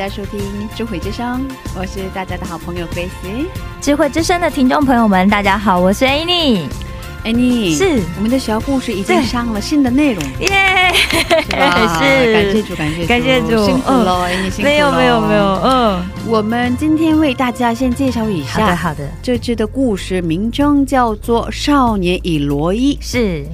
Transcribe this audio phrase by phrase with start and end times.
[0.00, 0.40] 家收听
[0.74, 1.46] 智慧之声，
[1.78, 3.44] 我是大家的好朋友 Grace。
[3.82, 8.00] 智慧之声的听众朋友们，大家好，我是 Annie，Annie 是。
[8.16, 14.68] 我们的小故事已经上了新的内容， 耶、是感谢主，感谢主，感谢主辛苦了，哎，你辛苦了。
[14.70, 15.60] 没有没有没有，。
[15.64, 23.44] 嗯，我们今天为大家先介绍一下好的好的，这支的故事名称叫做《少年与罗伊》，是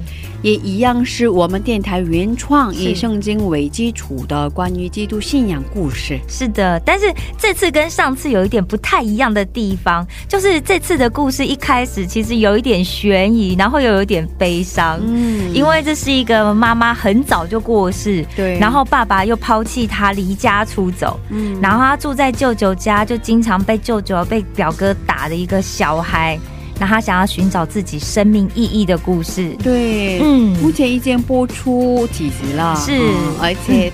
[0.47, 6.17] 也一样是我们电台原创以圣经为基础的关于基督信仰故事。
[6.25, 14.97] 是的，但是这次跟上次有一点不太一样的地方，就是这次的故事一开始其实有一点悬疑，然后又有一点悲伤。
[15.05, 26.39] 嗯因为这是一个妈妈很早就过世，对，然后爸爸又抛弃她离家出走，嗯然后他住在舅舅家，就经常被舅舅、被表哥打的一个小孩。
[26.79, 29.55] 那他想要寻找自己生命意义的故事。
[29.63, 30.55] 对，嗯。
[30.61, 32.91] 目前已经播出几集了，是。
[32.97, 33.91] 嗯而且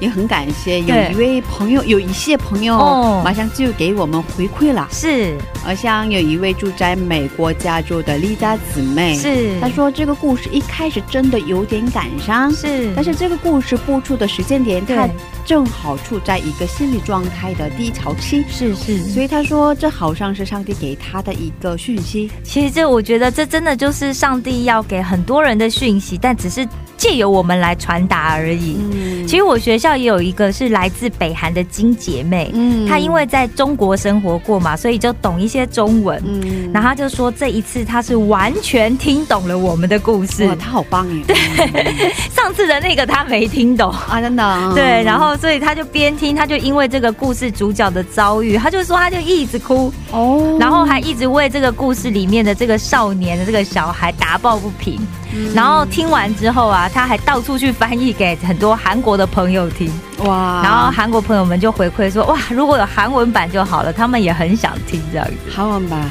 [0.00, 4.88] 也很感谢有一位朋友，有一些朋友哦马上就给我们回馈了。
[4.90, 15.08] 是好像有一位住在美国加州的丽达姊妹，是，她说这个故事一开始真的有点感伤，是，但是这个故事播出的时间点，对她
[15.44, 18.42] 正好处在一个心理状态的低潮期。
[18.48, 22.30] 是是，所以她说，这好像是上帝给她的一个讯息。
[22.42, 28.78] 其实这我觉得这真的就是上帝要给很多人的讯息，但只是借由我们来传达而已。
[28.78, 36.20] 嗯其实我学校也有一个是来自北韩的金姐妹，嗯她因为在中国生活过嘛，所以就懂一些中文。
[36.24, 40.54] 嗯然后她就说，这一次她是完全听懂了我们的故事哇，。
[40.54, 41.22] 她好棒耶！
[41.26, 44.72] 对上次的那个她没听懂，啊，真的。
[44.74, 55.00] 对，然后所以她就边听，她就因为这个故事主角的遭遇，她就说她就一直哭，哦然后还一直为这个故事里面的这个少年的这个小孩打抱不平。
[55.32, 59.79] 嗯然后听完之后啊，她还到处去翻译给很多韩国的朋友听，
[60.24, 65.26] 哇，然后韩国朋友们就回馈说，哇，如果有韩文版就好了，他们也很想听这样。
[65.26, 65.32] 子。
[65.54, 66.08] 韩文版，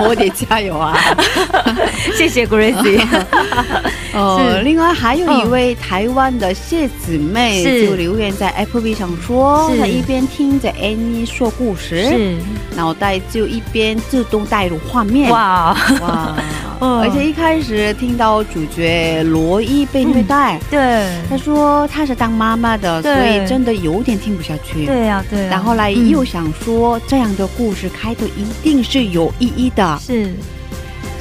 [0.00, 0.96] 我得加油啊！
[2.16, 3.04] 谢谢 Gracie。
[4.14, 4.62] 哦，是。
[4.62, 9.78] 另外还有一位台湾的谢姊妹就留言在 appleb 上说，是。
[9.78, 12.36] 她一边听着 Annie 说故事，是。
[12.76, 15.30] 脑袋就一边自动带入画面。
[15.30, 15.76] 哇。
[16.00, 16.34] 哇，
[17.02, 21.08] 而且一开始听到主角罗伊被虐待，对。
[21.28, 24.84] 他说他是当妈妈的，所以真的有点听不下去。
[24.84, 25.50] 对呀、对、啊。
[25.50, 30.34] 然后后来嗯又想说，这样的故事开头一定是有意义的，是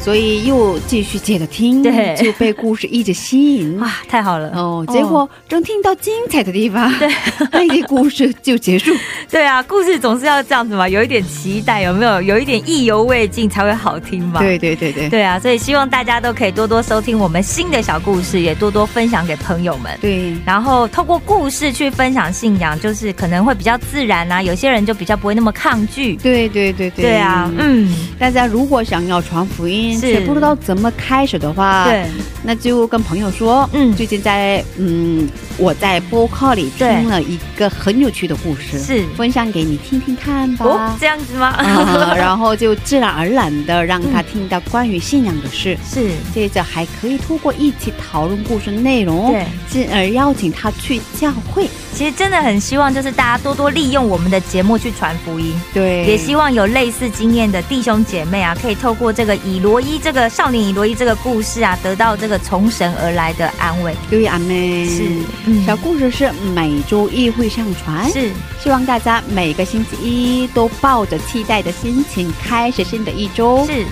[0.04, 3.76] 所以又继续接着听，对就被故事一直吸引。
[3.80, 4.50] 哇，太好了。
[4.54, 7.10] 哦，结果正听到精彩的地方， 对，
[7.54, 8.92] 那个故事就结束。
[9.32, 12.22] 对啊，故事总是要这样子嘛，有一点期待，有没有？
[12.22, 14.42] 有一点意犹未尽才会好听嘛。
[14.42, 19.98] 对对对对对啊，所以希望大家都可以多多收听我们新的小故事，也多多分享给朋友们。
[20.02, 26.18] 对然后透过故事去分享信仰，就是可能会比较自然啊，有些人就比较不会那么抗拒。
[26.18, 32.06] 对对对对对啊，嗯，大家如果想要传福音，是却不知道怎么开始的话，，对，
[32.44, 35.28] 那就跟朋友说，嗯最近在嗯，
[35.58, 40.66] 我在播客里听了一个很有趣的故事，是分享给你听听看吧。
[40.66, 41.48] 哦，这样子吗？
[41.48, 51.68] 啊， 然后就自然而然的让他听到关于信仰的事，是，接着还可以通过一起讨论故事内容，对，进而邀请他去教会。
[51.96, 55.54] 其实真的很希望就是大家多多利用我们的节目去传福音。
[55.76, 63.96] 对也希望有类似经验的弟兄姐妹啊，可以透过这个以罗伊这个少年以罗伊这个故事啊，得到这个从神而来的安慰。
[64.10, 64.88] 对阿妹。
[64.88, 65.04] 是，
[65.46, 65.66] 嗯。
[65.66, 68.32] 小故事是每周一会上传，是，
[68.62, 73.66] 希望大家每个星期一都抱着期待的心情开始新的一周。
[73.68, 73.86] 是，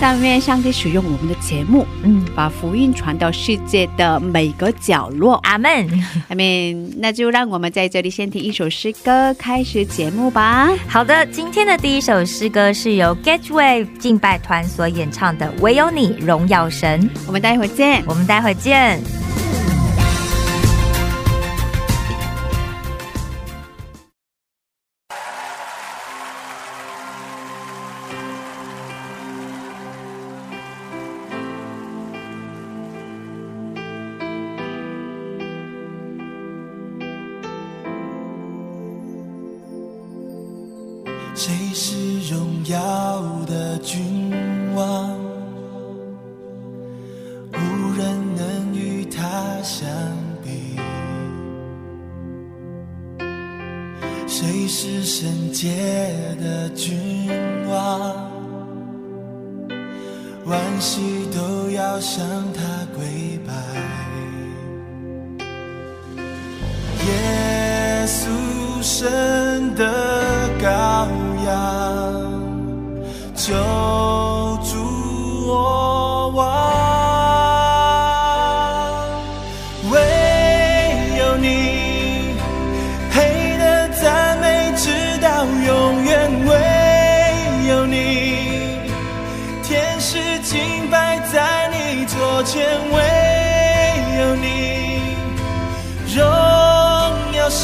[0.00, 5.34] 但愿上帝使用我们的节目，嗯，把福音传到世界的每个角落。
[5.42, 5.88] 阿门。
[6.28, 6.92] 阿门。
[6.98, 10.70] 那就让我们在这里先听一首诗歌，开始节目吧。
[10.86, 17.00] 好的，今天的第一首诗歌是由 Getway 敬拜团所演唱的《唯有你荣耀神》。
[17.26, 18.02] 我们待会儿见。
[18.06, 19.27] 我们待会儿见。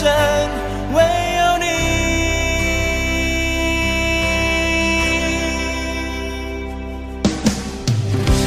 [0.06, 0.98] 唯
[1.38, 1.66] 有你。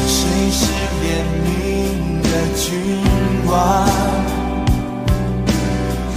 [0.07, 0.17] 谁
[0.51, 0.59] 是
[1.01, 1.05] 怜
[1.45, 1.47] 悯
[2.21, 2.25] 的
[2.55, 2.65] 君
[3.47, 3.51] 王？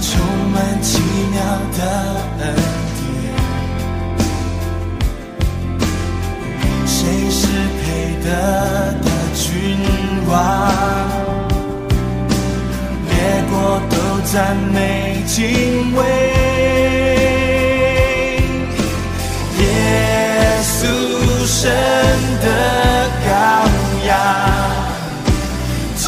[0.01, 0.09] 充
[0.53, 0.89] 满奇
[1.31, 1.35] 妙
[1.77, 1.79] 的
[2.39, 2.43] 恩
[2.97, 2.99] 典。
[6.85, 6.89] 谁
[7.29, 7.39] 是
[7.81, 7.83] 配
[8.23, 8.27] 得
[9.01, 9.43] 的君
[10.29, 10.80] 王？
[14.33, 16.05] 赞美敬畏，
[19.59, 19.65] 耶
[20.63, 20.87] 稣
[21.45, 21.69] 神
[22.41, 22.47] 的
[23.27, 23.29] 羔
[24.07, 24.09] 羊，
[25.97, 26.07] 就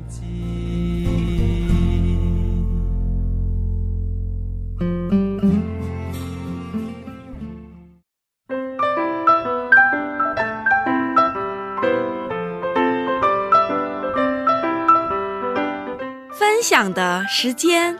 [16.71, 17.97] 分享的时间，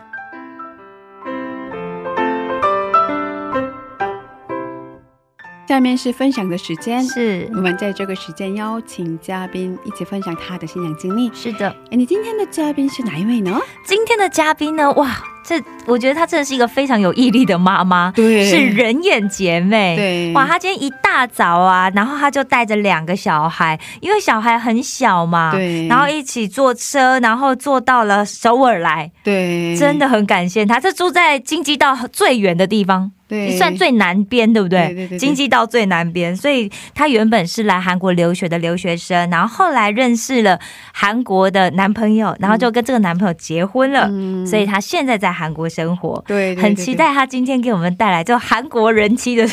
[5.68, 7.04] 下面是分享的时间。
[7.04, 11.30] 是我们在这个时间邀请嘉宾一起分享他的信仰经历。
[11.34, 13.60] 是的，哎，你今天的嘉宾是哪一位呢？
[13.84, 14.90] 今天的嘉宾呢？
[14.92, 19.96] 哇，这我觉得她真的是一个非常有毅力的妈妈，对是人眼姐妹。
[19.96, 30.78] 对哇，她今天一大早啊，然后她就带着两个小孩，因为小孩很小嘛，对然后一起坐车，然后坐到了首尔来，对，真的很感谢她。
[30.78, 33.12] 这住在京畿道最远的地方。
[33.32, 34.88] 对，算最南边，对不对？
[34.88, 40.58] 对对对对京畿道最南边，所以她原本是来韩国留学的留学生，然后后来认识了
[40.92, 46.22] 韩国的男朋友，然后就跟这个男朋友结婚了，嗯所以她现在在韩国生活。
[46.26, 46.94] 对，对很期。
[46.94, 49.48] 待她今天给我们带来就韩国人妻的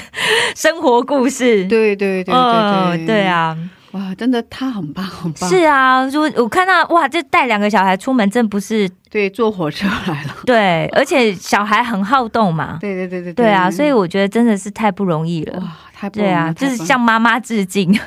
[0.56, 1.66] 生活故事。
[1.66, 3.58] 对对对对对，对，啊，
[3.92, 15.60] 哇，真的他很棒 很棒，是啊，就我看到哇，这带两个小孩出门真不是对，坐火车来了， 对，而且小孩很好动嘛，对对对对对啊，所以我觉得真的是太不容易了。
[15.60, 17.98] 哇，太不容易了对啊，了就是向妈妈致敬。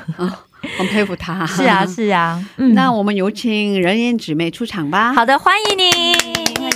[0.77, 1.45] 很佩服他。
[1.45, 5.11] 是啊，是啊，嗯，那我们有请人言姊妹出场吧。
[5.13, 6.13] 好的，欢迎你，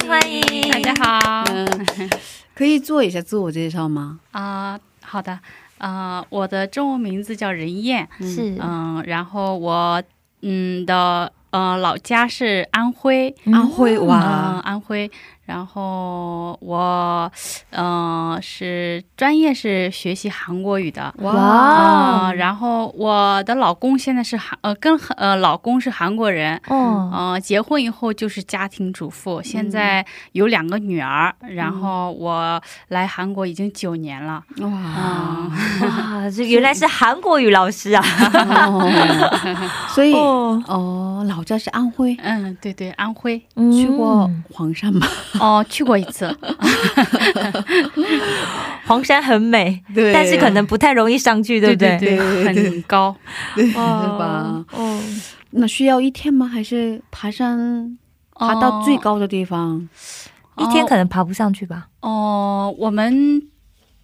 [0.09, 0.93] 欢迎大家。
[1.01, 1.65] 好，嗯，
[2.53, 4.19] 可以做一下自我介绍吗？
[4.31, 5.39] 啊、好的，
[5.77, 8.57] 呃，我的中文名字叫任燕，是。
[8.60, 10.01] 嗯、然后我
[10.41, 14.17] 嗯的呃老家是安徽，安徽嗯、哇，
[14.63, 15.10] 安徽，
[15.48, 17.32] 然后我
[17.72, 21.13] 嗯、呃是专业是学习韩国语的。
[21.20, 34.44] 哇啊、然后我的老公现在是韩呃跟呃老公是韩国人，哦，呃，结婚以后就是家庭主妇，现在有两个女儿，然后我来韩国已经九年了。
[34.60, 38.04] 哇，哇，这 原来是韩国语老师啊！
[38.68, 38.92] 哦
[39.89, 45.08] 所以哦，哦，老家是安徽，嗯，对对，安徽去过嗯黄山吗？
[45.41, 46.36] 哦，去过一次。
[48.86, 51.98] 黄山很美，对但是可能不太容易上去，对不对？
[51.98, 53.15] 对对对很高。
[53.56, 54.65] 对哦吧？
[54.77, 55.01] 哦，
[55.51, 56.48] 那需要一天吗？
[56.48, 57.98] 还是爬山
[58.36, 59.88] 爬到最高的地方？
[60.58, 61.88] 一天可能爬不上去吧？
[62.01, 63.41] 哦，我们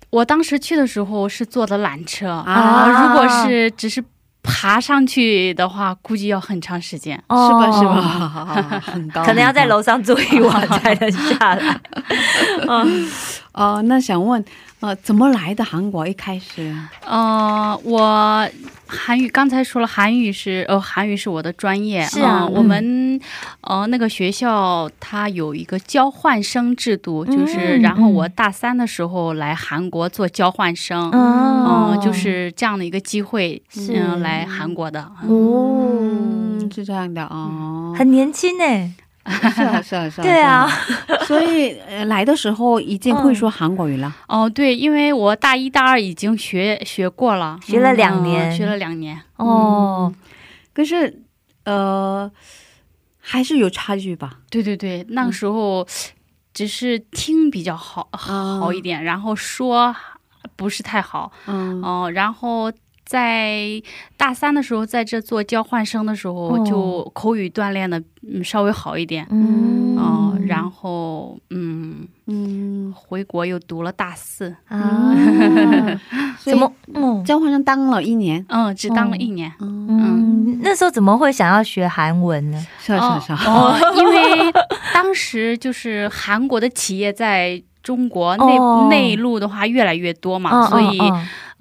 [0.10, 4.04] 我当时去的时候是坐的缆车啊如果是只是
[4.44, 7.16] 爬上去的话，估计要很长时间。
[7.16, 7.72] 是吧？
[7.72, 7.94] 是哦？
[7.94, 8.82] 吧？
[8.86, 11.82] 很高，可能要在楼上住一晚才能下来。
[12.68, 13.10] 嗯，
[13.54, 13.82] 哦。
[13.84, 14.44] 那想问，
[14.82, 16.06] 呃，怎么来的韩国？
[16.06, 18.48] 一开始呃，我
[18.88, 22.04] 韩语刚才说了，韩语是呃，韩语是我的专业。
[22.06, 23.20] 是啊我们
[23.62, 31.10] 呃那个学校它有一个交换生制度，就是嗯然后嗯我大三的时候来韩国做交换生。
[31.12, 35.02] 哦嗯，就是这样的一个机会，是嗯，来韩国的。
[35.28, 37.94] 哦，嗯，是这样的哦。
[37.98, 38.94] 很年轻呢。
[39.25, 40.24] 是啊，是啊，是啊。
[40.24, 40.68] 对啊，
[41.25, 44.13] 所以呃来的时候已经会说韩国语了。
[44.27, 49.22] 哦，对，因为我大一、大二已经学学过了，学了两嗯年学了两年。
[49.38, 50.13] 哦，
[50.74, 51.22] 可是
[51.63, 52.30] 呃，
[53.20, 54.39] 还是有差距吧？
[54.50, 55.88] 对对对，那个时候
[56.53, 59.96] 只是听比较好、嗯好一点，然后说
[60.58, 61.32] 不是太好。
[61.48, 62.70] 嗯哦、然后
[63.05, 63.81] 在
[64.17, 66.65] 大三的时候，在这做交换生的时候，哦。
[66.65, 69.27] 就口语锻炼的嗯稍微好一点。
[69.29, 69.95] 嗯。
[69.98, 75.13] 哦，然后嗯，嗯，回国又读了大四，啊，
[76.39, 77.24] 所以怎么嗯。
[77.24, 78.43] 交换生当了一年？
[78.50, 79.51] 嗯，只当了一年。
[79.60, 82.65] 嗯，嗯，那时候怎么会想要学韩文呢？
[82.79, 84.51] 是啊是啊是啊，哦， 因为
[84.93, 88.88] 当时就是韩国的企业在中国内、哦。
[88.89, 91.00] 内陆的话越来越多嘛，嗯所以、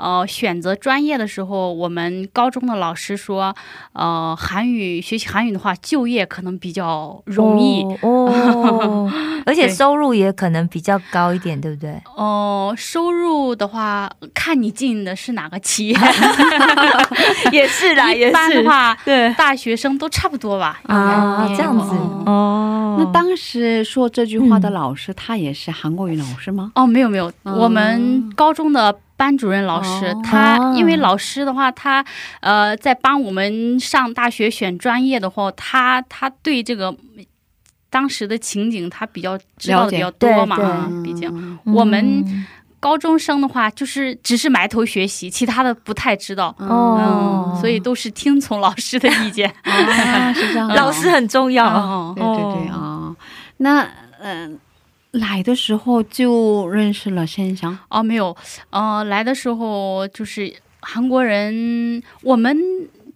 [0.02, 3.54] 呃选择专业的时候，我们高中的老师说，
[3.92, 7.84] 呃韩语学习韩语的话，就业可能比较容易。
[8.02, 9.12] 哦，哦
[9.46, 12.00] 而且收入也可能比较高一点，对不对？
[12.16, 15.96] 哦、收入的话，看你进的是哪个企业。
[17.52, 20.80] 也是一般的话，对大学生都差不多吧。
[20.86, 22.96] 啊，应该这样子哦哦。
[22.98, 26.72] 那当时说这句话的老师，他也是韩国语老师吗？
[26.74, 30.20] 哦，没有没有，哦我们高中的班主任老师，哦。
[30.24, 32.04] 他因为老师的话，他
[32.40, 36.92] 呃在帮我们上大学选专业的话，他他对这个
[37.88, 40.56] 当时的情景他比较知道的比较多嘛，
[41.04, 41.56] 毕竟嗯。
[41.72, 42.44] 我们嗯。
[42.82, 46.52] 高中生的话就是只是埋头学习，其他的不太知道。
[46.58, 46.98] 哦。
[47.54, 49.48] 嗯，所以都是听从老师的意见。
[49.62, 51.64] 啊，是这样， 老师很重要。
[51.64, 53.14] 哦对对对啊，
[53.58, 53.82] 那
[54.18, 54.58] 嗯、呃
[55.12, 58.34] 来的时候就认识了先生，哦，没有，
[58.70, 62.58] 呃，来的时候就是韩国人，我们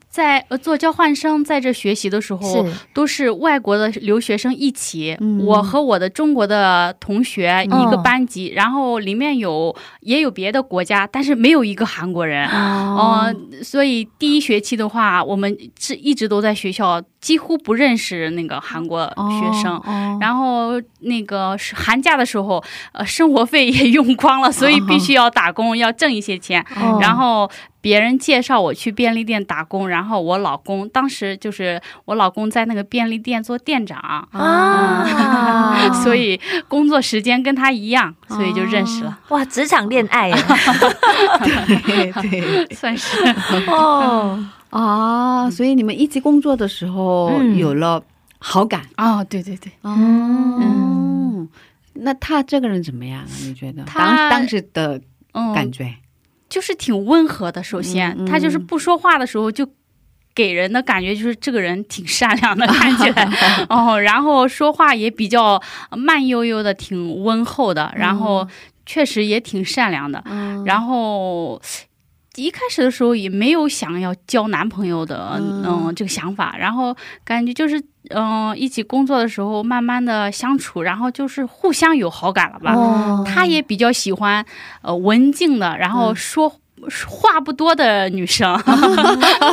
[0.08, 2.72] 在呃做交换生在这学习的时候，是。
[2.94, 5.16] 都是外国的留学生一起。
[5.20, 5.44] 嗯。
[5.44, 12.46] 我和我的中国的同学一个嗯班级，然后里面有也有别的国家，但是没有一个韩国人。
[12.48, 13.24] 哦。
[13.24, 19.72] 呃，所以第一学期的话，我们是一直都在学校，几乎不认识那个韩国学生。
[19.78, 20.16] 哦。
[20.20, 22.62] 然后那个是寒假的时候，
[22.92, 26.64] 呃，生活费也用光了， 所以必须要打工，要挣一些钱。
[26.76, 27.00] 哦。
[27.02, 33.98] 然后别人介绍我去便利店打工，然后我老公当时就是我老公在那个便利店做店长，
[34.30, 40.36] 啊， 所以工作时间跟他一样，所以就认识了，哇，职场恋爱耶
[41.42, 42.74] 对 对。
[42.74, 43.18] 算是。
[43.66, 44.38] 哦，
[44.78, 48.02] 啊，所以你们一起工作的时候嗯有了
[48.38, 51.48] 好感，哦，对对对，嗯，
[51.94, 53.26] 那他这个人怎么样啊？
[53.42, 55.00] 你觉得他当当时的
[55.32, 55.94] 嗯，感觉？
[56.48, 57.62] 就是挺温和的。
[57.62, 59.68] 首先，他就是不说话的时候就。
[60.36, 63.24] 给人的感觉就是这个人挺善良的，看起来
[63.70, 65.58] 哦，然后说话也比较
[65.96, 68.46] 慢悠悠的，挺温厚的，然后
[68.84, 70.22] 确实也挺善良的。
[70.26, 71.58] 嗯然后
[72.36, 82.74] 一开始的时候也没有想要交男朋友的嗯嗯这个想法，然后感觉就是嗯、一起工作的时候慢慢的相处，然后就是互相有好感了吧。
[82.74, 84.44] 哦他也比较喜欢
[84.82, 86.60] 呃文静的，然后说。
[87.08, 88.58] 话不多的女生，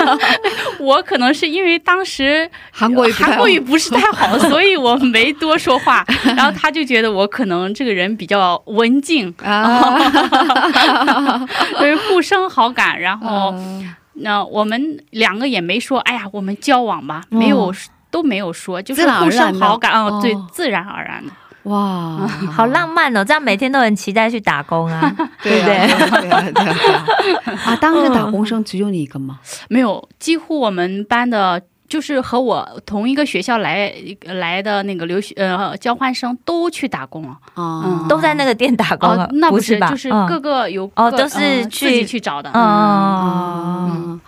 [0.80, 3.32] 我可能是因为当时韩国语不太好。
[3.32, 6.06] 韩国语不是太好， 所以我没多说话。
[6.36, 10.00] 然后他就觉得我可能这个人比较文静，啊，
[11.78, 13.00] 所以互生好感。
[13.00, 17.38] 然后嗯那我们两个也没说，哎呀，我们交往吧，哦。
[17.40, 17.74] 没有
[18.12, 21.32] 都没有说，就是互生好感，哦嗯，对，自然而然的。
[21.64, 25.76] 哇， 好浪漫哦，这样每天都很期待去打工啊， 对不对？
[25.78, 25.88] 啊
[26.20, 26.94] 对啊对啊对
[27.54, 27.60] 啊！
[27.72, 29.40] 啊，当时打工生只有你一个吗？
[29.70, 33.94] 没有，几乎我们班的，就是和我同一个学校来
[34.26, 37.38] 来的那个留学呃交换生都去打工了。
[37.56, 39.90] 嗯，都在那个店打工了哦，，那不是，吧？
[39.90, 42.50] 就是嗯各个有各哦都是嗯自己去找的。
[42.54, 44.20] 嗯啊。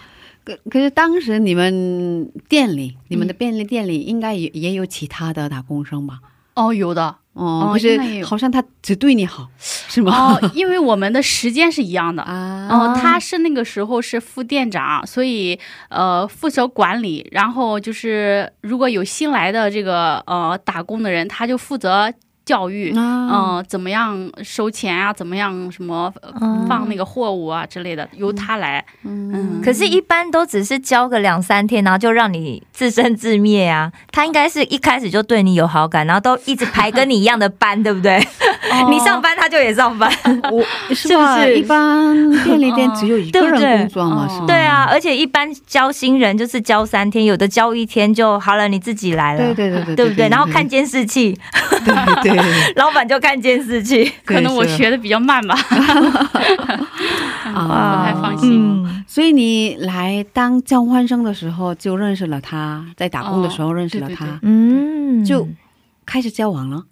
[0.45, 6.19] 可可是当时你们店里，你们的便利店里应该也也有其他的打工生吧？
[6.53, 10.37] 哦，有的哦，哦可应该也有是好像他只对你好，是吗？
[10.39, 12.23] 哦， 因为我们的时间是一样的。
[12.23, 22.11] 啊，哦，他是那个时候是副店长，所以呃负责管理，然后就是如果有新来的这个呃打工的人，他就负责
[22.45, 26.13] 教育，嗯、啊，怎么样收钱啊，怎么样什么
[26.67, 28.83] 放那个货物啊之类的，由他来。
[29.03, 33.91] 嗯，可是，一般都只是教个两三天，然后就让你自生自灭啊。
[34.11, 38.19] 他应该是一开始就对你有好感，然后都一直排跟你一样的班，对不对？
[38.89, 40.11] 你上班他就也上班，
[40.51, 41.07] 我是？
[41.15, 44.45] 是不是一般便利店只有一个人工作嘛，哦是吗？
[44.47, 44.85] 对啊。
[44.89, 50.29] 而且一般教新人就是教三天，有的教一天就好了，你自己来了，对对对对，对不对？
[50.29, 51.37] 然后看监视器，
[51.85, 52.34] 对对对
[52.75, 55.55] 老板就看监视器， 可能我学的比较慢吧，
[57.53, 58.51] 啊，不太放心。
[58.83, 64.39] 嗯，所以你来当交换生的时候就认识了他，在打工的时候认识了他，对对对。
[64.43, 65.47] 嗯，就
[66.05, 66.83] 开始交往了。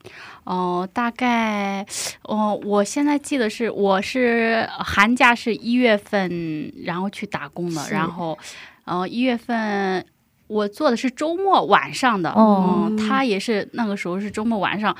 [0.45, 1.85] 哦、大概，
[2.23, 8.37] 哦、我现在记得是我是寒假是一月份，然后去打工的，然后，
[8.85, 10.05] 呃，一月份。
[10.47, 14.95] 我做的是周末晚上的，哦嗯，他也是那个时候是周末晚上，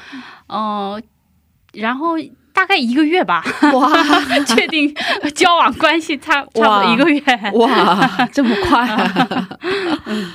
[0.48, 1.02] 嗯、
[1.74, 2.18] 然后
[2.54, 3.90] 大概一个月吧，哇
[4.46, 4.94] 确定
[5.36, 9.50] 交往关系差差不多一个月，哇， 这么快、啊？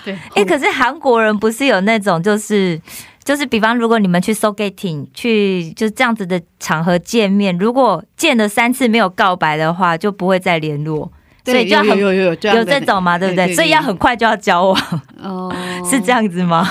[0.05, 2.81] 对，哎、可是韩国人不是有那种就是。
[3.25, 11.13] 就是比方，如果你们去 so getting 去就这样子的场合见面，如果见了三次没有告白的话，就不会再联络，
[11.53, 13.55] 所以就要很有有有有这种嘛，对不对？
[13.55, 15.55] 所以要很快就要交往，哦，
[15.89, 16.13] 是这。
[16.13, 16.69] 样子吗？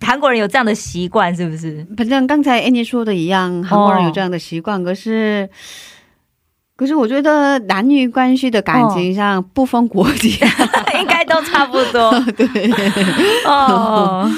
[0.00, 1.86] 韩国人有这样的习惯，是不是？
[1.96, 5.48] 反正刚才 Annie 说的一样，韩国人有这样的习惯，可是。
[6.76, 10.36] 可是我觉得男女关系的感情上不分国籍，
[10.98, 12.10] 应该都差不多。
[12.36, 12.46] 对，
[13.46, 14.28] 哦，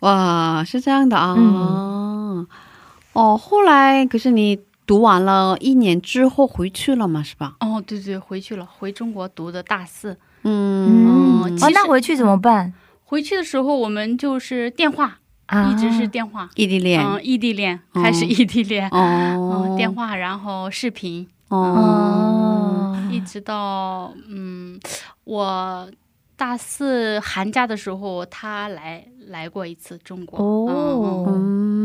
[0.00, 1.34] 哇，是这样的啊。
[1.34, 2.46] 嗯
[3.14, 7.56] 哦，后来可是你读完了一年之后回去了嘛，是吧？
[7.60, 10.16] 哦，对对，回去了，回中国读的大四。
[10.44, 12.72] 嗯，嗯，哦那回去怎么办？
[13.04, 15.72] 回去的时候，我们就是电话，啊？
[15.72, 17.04] 一直是电话，异地恋。
[17.04, 18.02] 嗯，异地恋，哦。
[18.02, 19.66] 开始异地恋，哦。
[19.70, 24.78] 嗯，，电话，然后视频，哦，哦，一直到嗯，
[25.24, 25.90] 我
[26.36, 30.38] 大四寒假的时候，他来来过一次中国。
[30.38, 31.24] 哦。
[31.28, 31.75] 嗯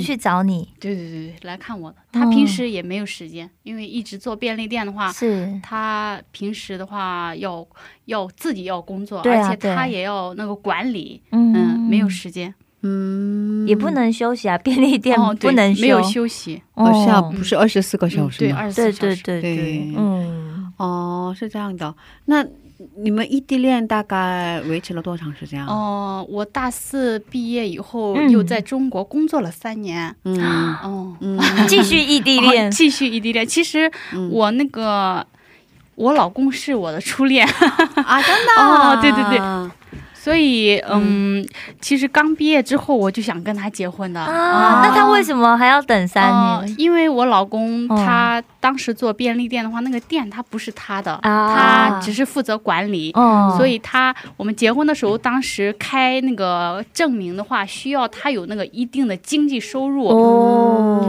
[0.00, 1.96] 去找你，对对对对，来看我的。
[2.12, 5.48] 他平时也没有时间，因为一直做便利店的话，是。
[5.62, 7.66] 他平时的话要
[8.06, 11.52] 要自己要工作，啊而且他也要那个管理，嗯。
[11.54, 18.58] 嗯，没有时间，嗯，也不能休息啊， 便利店哦，对不能休，没有休息，好像哦不是二十四个小嗯对，时吗？
[18.60, 19.22] 二十四对对小时。
[19.22, 21.94] 对对对，嗯，哦，是这样的。
[22.26, 22.44] 那
[22.96, 25.66] 你们异地恋大概维持了多长时间啊？
[25.72, 28.30] 哦、我大四毕业以后嗯。
[28.30, 30.74] 又在中国工作了三年，嗯。
[30.82, 31.38] 哦，嗯，
[31.68, 33.46] 继续异地哦恋，继续异地恋。
[33.46, 34.30] 其实嗯。
[34.30, 35.26] 我那个。
[35.96, 37.44] 我老公是我的初恋，
[38.06, 39.38] 啊，真的哦对对对
[40.28, 41.42] 所以嗯，
[41.80, 44.20] 其实刚毕业之后我就想跟他结婚的。
[44.20, 46.74] 啊，那他为什么还要等三呃年？
[46.78, 47.96] 因为我老公哦。
[47.96, 51.54] 他当时做便利店的话，那个店他不是他的，啊。
[51.90, 53.10] 他只是负责管理。
[53.14, 53.54] 哦。
[53.56, 60.08] 所以他我们结婚的时候，当时开那个证明的话，需要他有那个一定的经济收入。
[60.08, 61.08] 哦，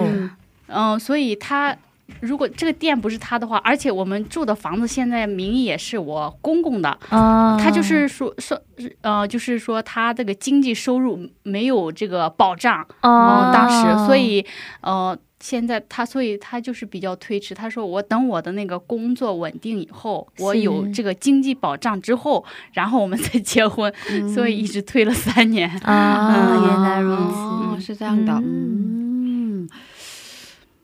[0.68, 1.76] 嗯、所以他
[2.22, 8.60] 如果这个店不是他的话，而且我们住的房子现在名义也是我公公的，啊他就是说说
[9.02, 12.86] 呃，就是说他这个经济收入没有这个保障。
[13.02, 14.46] 哦嗯，当时，所以，
[14.82, 17.54] 呃，现在他，所以他就是比较推迟。
[17.54, 22.44] 他说，我等我的那个工作稳定以后，我有这个经济保障之后，
[22.74, 23.94] 然后我们再结婚，
[24.34, 25.70] 所以一直推了三年。
[25.84, 29.70] 啊，嗯原来如哦，此，是这样的，嗯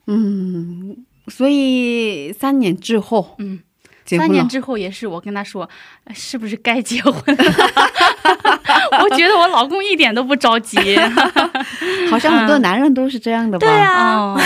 [0.07, 3.59] 嗯，所以三年之后嗯，
[4.05, 5.67] 三年，之后也是我跟他说，
[6.05, 7.43] 呃是不是该结婚了？
[9.03, 10.77] 我觉得我老公一点都不着急。
[12.09, 13.65] 好像很多男人都是这样的吧？
[13.67, 14.39] 对啊，哦，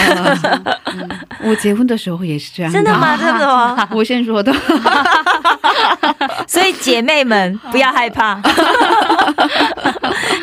[1.44, 3.18] 我结婚的时候也是这样真的吗？
[3.18, 3.88] 真的吗？
[3.92, 4.54] 我先说的，
[6.48, 8.36] 所以姐妹们不要害怕，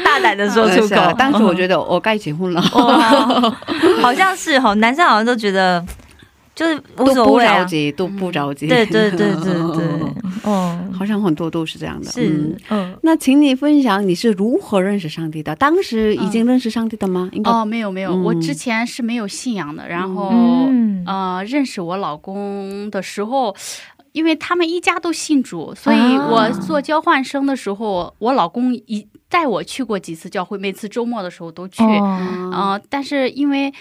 [0.04, 1.12] 大胆的说出口。
[1.18, 3.56] 当时我觉得我该结婚了，哦，
[4.02, 5.84] 好像是哈，男生好像都觉得
[6.56, 7.58] 就是无都不所谓啊。
[7.58, 8.66] 着急，都不着急。
[8.66, 9.84] 对对对对 对，
[10.44, 12.10] 嗯，好像很多都是这样的。
[12.10, 15.54] 是嗯，嗯，那请你分享你是如何认识上帝的？
[15.54, 17.28] 当时已经认识上帝的吗？
[17.32, 20.30] 应该哦，没有没有，嗯我之前是没有信仰的，然后。
[20.32, 23.54] 嗯呃，认识我老公的时候，
[24.10, 31.80] 因为他们一家都信主，所以啊我做交换生的时候，我老公一带我去过几次教会，每次周末的时候都去。
[31.84, 33.72] 哦呃，但是因为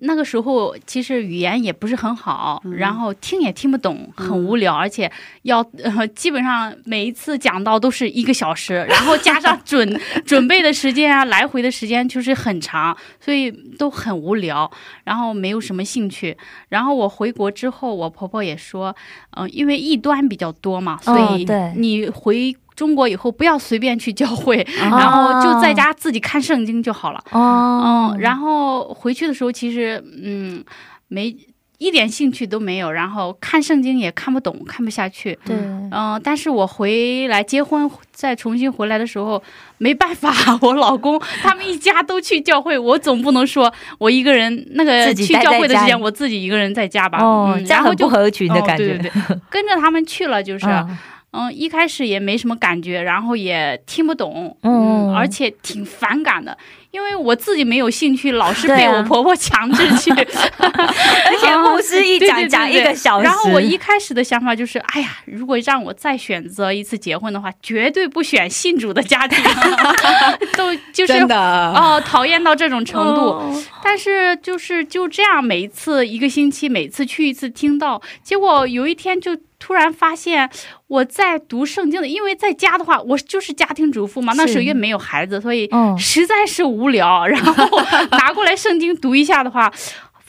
[0.00, 5.10] 那个时候其实语言也不是很好，然后听也听不懂，很无聊，而且
[5.42, 14.70] 要呃基本上每一次讲到都是一个小时， 然后加上准准备的时间啊，来回的时间就是很长，所以都很无聊，
[15.04, 16.36] 然后没有什么兴趣。
[16.68, 18.94] 然后我回国之后，我婆婆也说，
[19.36, 22.56] 嗯、因为异端比较多嘛，所以你回。
[22.80, 27.22] 中国以后不要随便去教会，啊然后就在家自己看圣经就好了。
[27.30, 30.64] 哦嗯，，然后回去的时候，其实嗯，
[31.08, 31.36] 没
[31.76, 35.38] 一点兴趣都没有，然后看圣经也看不懂，看不下去。
[35.44, 35.54] 对，
[35.92, 39.42] 嗯、但是我回来结婚再重新回来的时候，
[39.76, 47.18] 没办法，我老公他们一家都去教会，我总不能说我一个人那个去教会的时间，我自己一个人在家吧。
[47.22, 50.64] 哦，嗯，然后就这样很不合群的哦感觉，对对对，跟着他们去了，就是。
[50.64, 50.96] 嗯
[51.32, 56.56] 嗯，一开始也没什么感觉，然后也听不懂，嗯嗯，而且挺反感的，
[56.90, 60.10] 因为我自己没有兴趣，老是被我婆婆强制去，
[60.58, 69.38] 而且牧师一讲讲一个小时，然后我一开始的想法就是，哎呀，如果让我再选择一次结婚的话，绝对不选信主的家庭，
[70.56, 73.30] 都就是真的哦，讨厌到这种程度。
[73.30, 80.50] 哦但是就是就这样，每一次一个星期，每次去一次听到，结果有一天就突然发现
[80.88, 87.24] 我在读圣经的，因为在家的话，我就是家庭主妇嘛，那时候是也没有孩子，所以嗯实在是无聊。
[87.28, 89.72] 然后拿过来圣经读一下的话，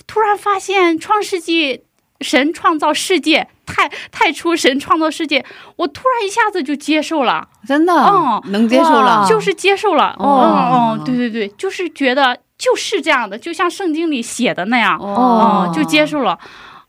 [0.05, 1.85] 突然发现创世纪。
[2.21, 5.43] 神创造世界，太太初神创造世界，
[5.75, 10.15] 我突然一下子就接受了，真的，嗯能接受了，就是接受了。
[10.19, 16.37] 哦哦哦，对对对，就是觉得就是这样的，就像圣经里写的那样，哦哦，就接受了。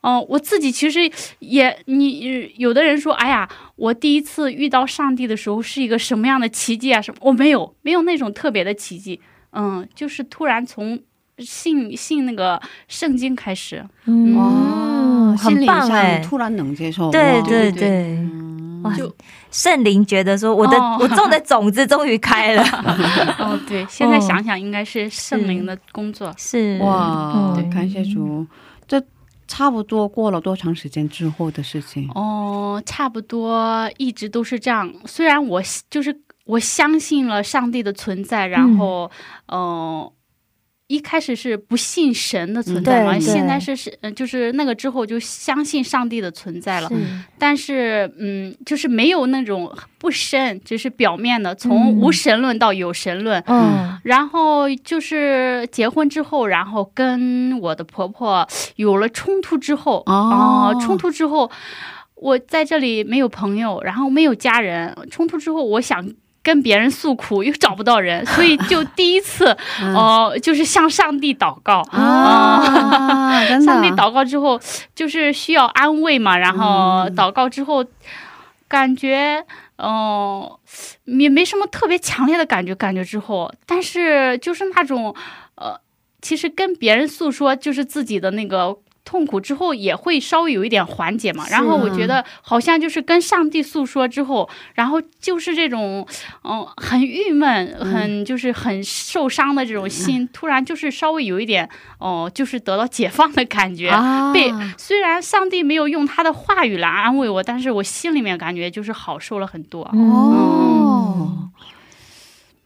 [0.02, 7.00] 哦，我自己其实也，你有的人说，哎呀，我第一次遇到上帝的时候是一个什么样的奇迹啊？
[7.00, 7.18] 什么？
[7.22, 9.20] 我没有，没有那种特别的奇迹。
[9.52, 10.98] 嗯，就是突然从
[11.38, 13.84] 信信那个圣经开始。
[14.06, 15.88] 嗯哇，心很理棒
[16.22, 19.14] 突然能接受，对对对对，嗯哇就
[19.52, 22.64] 圣灵觉得说我的哦我种的种子终于开了，
[23.38, 26.34] 哦，对，现在想想应该是圣灵的工作。
[26.36, 28.44] 是哇嗯，感谢主，
[28.88, 29.00] 这
[29.52, 32.08] 差不多过了多长时间之后的事情？
[32.14, 34.90] 哦，差不多一直都是这样。
[35.04, 35.60] 虽然我
[35.90, 39.10] 就是我相信了上帝的存在，然后，
[39.52, 40.10] 嗯、
[40.88, 46.88] 一开始是不信神的存在嘛，嗯现在是是，呃就是那个之后就相信上帝的存在了。
[46.88, 46.94] 是
[47.38, 53.42] 但是，嗯，就是没有那种不深，只是表面的，从嗯无神论到有神论。
[53.46, 61.50] 嗯然后就是结婚之后，然后跟我的婆婆有了冲突之后，哦冲突之后，
[62.16, 64.94] 我在这里没有朋友，然后没有家人。
[65.10, 66.06] 冲突之后，我想
[66.42, 71.80] 跟别人诉苦，又找不到人， 所以就第一次， 嗯哦、就是向上帝祷告。
[71.92, 74.60] 啊，上帝祷告之后，
[74.94, 77.84] 就是需要安慰嘛，然后嗯祷告之后，
[78.68, 79.44] 感觉，
[79.78, 80.50] 嗯、
[81.04, 85.14] 也没什么特别强烈的感觉，感觉之后，但是就是那种，
[85.54, 85.78] 呃，
[86.20, 88.76] 其实跟别人诉说就是自己的那个。
[89.04, 96.06] 痛苦之后也会稍微有一点缓解嘛，然后我觉得好像就是跟上帝诉说之后，然后就是这种，
[96.44, 103.88] 嗯、很郁闷、很就是很受伤的这种心，突然就是稍微有一点，哦、就是得到解放的感觉。
[103.88, 109.82] 啊，被虽然上帝没有用他的话语来安慰我，但是我心里面感觉就是好受了很多。
[109.82, 111.48] 哦，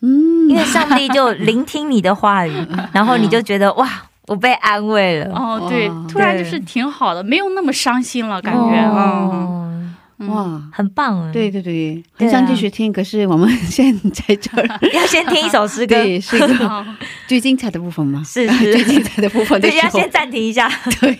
[0.02, 2.52] 嗯，因为上帝就聆听你的话语，
[2.92, 8.60] 然后你就觉得哇，我被安慰了，哦，对，突然就是挺好的，没有那么伤心了，感觉。
[8.60, 9.30] 嗯哦。
[9.32, 9.65] 嗯，
[10.18, 16.84] 哇，很棒啊，对对对，很想继续听，可是我们 现在这儿，要先听一首诗歌，对，是一个好
[17.28, 21.18] 最精彩的部分嘛，是 最精是，彩的部分的对，要先，暂停一下，对，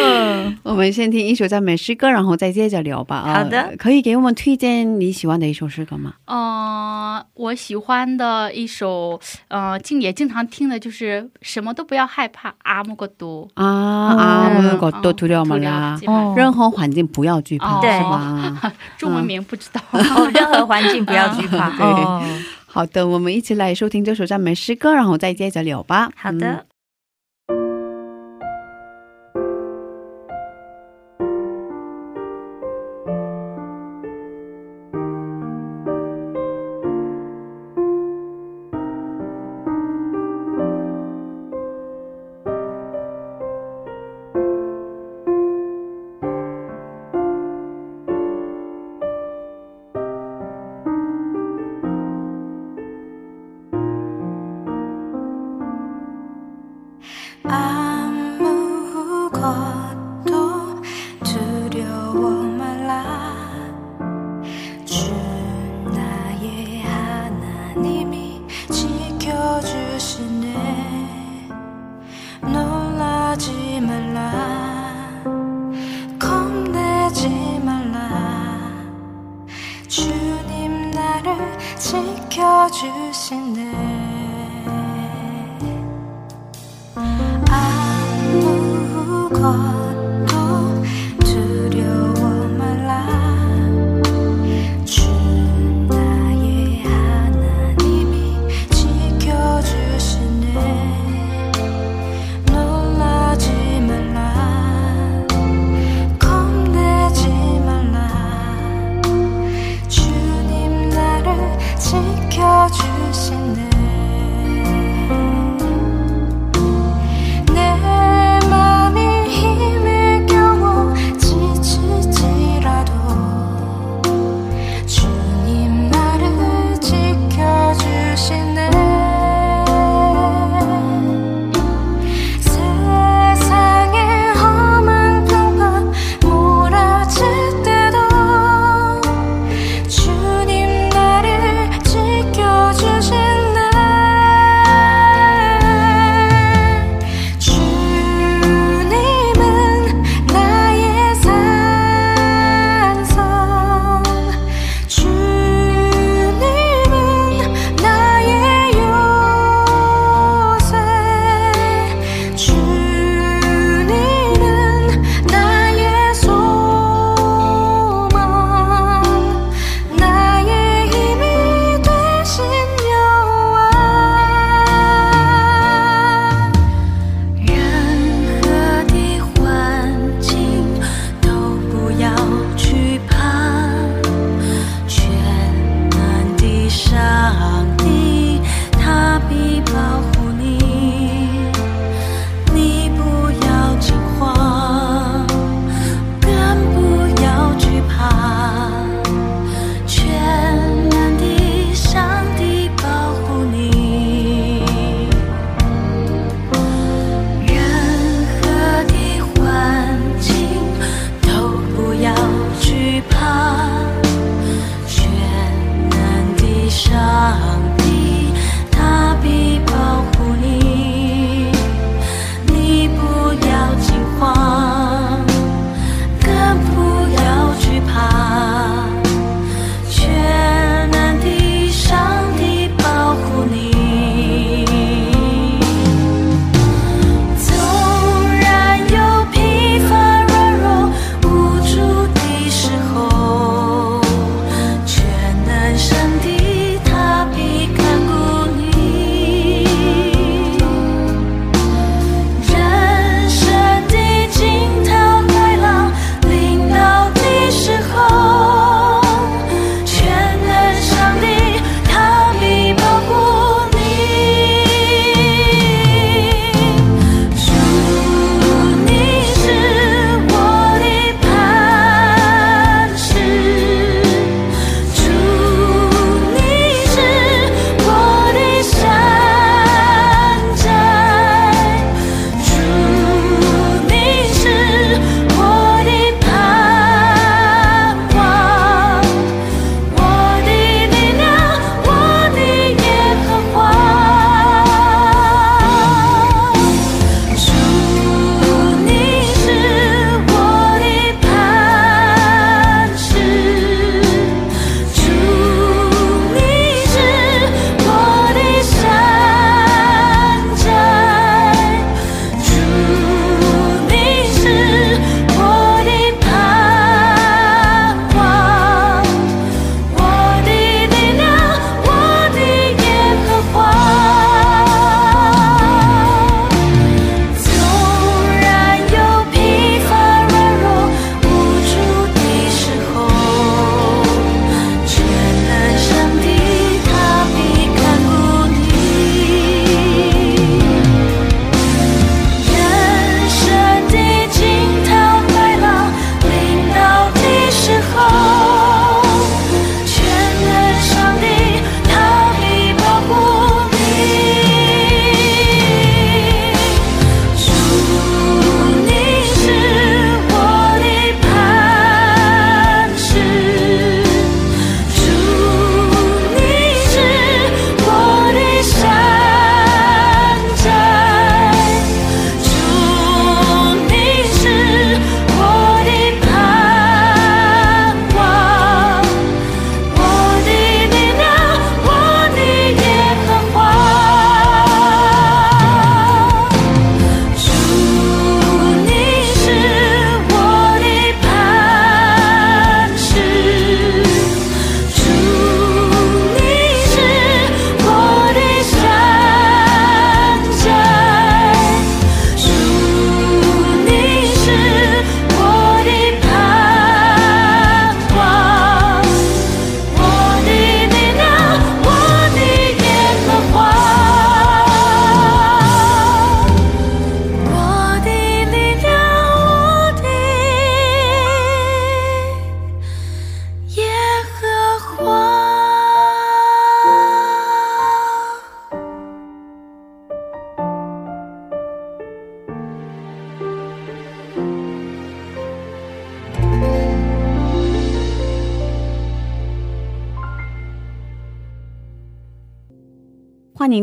[0.00, 3.16] 嗯，我们先听一首赞美诗歌，然后再接着聊吧。
[3.16, 6.14] 啊好的，可以给我们推荐你喜欢的一首诗歌吗？
[6.26, 13.46] 呃，我喜欢的一首，呃，经也经常听的就是什么都不要害怕，阿木个多。
[13.54, 16.32] 啊啊，嗯我有都涂料嘛啦，哦。
[16.36, 17.80] 任何环境不要惧怕，哦
[18.18, 18.72] 是吧？
[18.98, 19.80] 中文名不知道。
[19.92, 22.22] 哦，任何环境不要惧怕， 对哦，
[22.66, 26.10] 好的，我们一起来收听这首赞美诗歌，然后再接着聊吧。
[26.16, 26.66] 好的。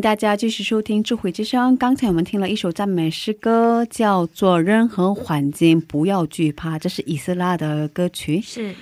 [0.01, 1.75] 迎大家继续收听《智慧之声》。
[1.77, 8.41] 刚才我们听了一首赞美诗歌，叫做《任何环境不要惧怕》，这是以色拉的歌曲。
[8.41, 8.73] 是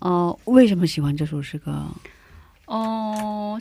[0.00, 1.86] 哦、为什么喜欢这首诗歌？
[2.66, 3.58] 哦，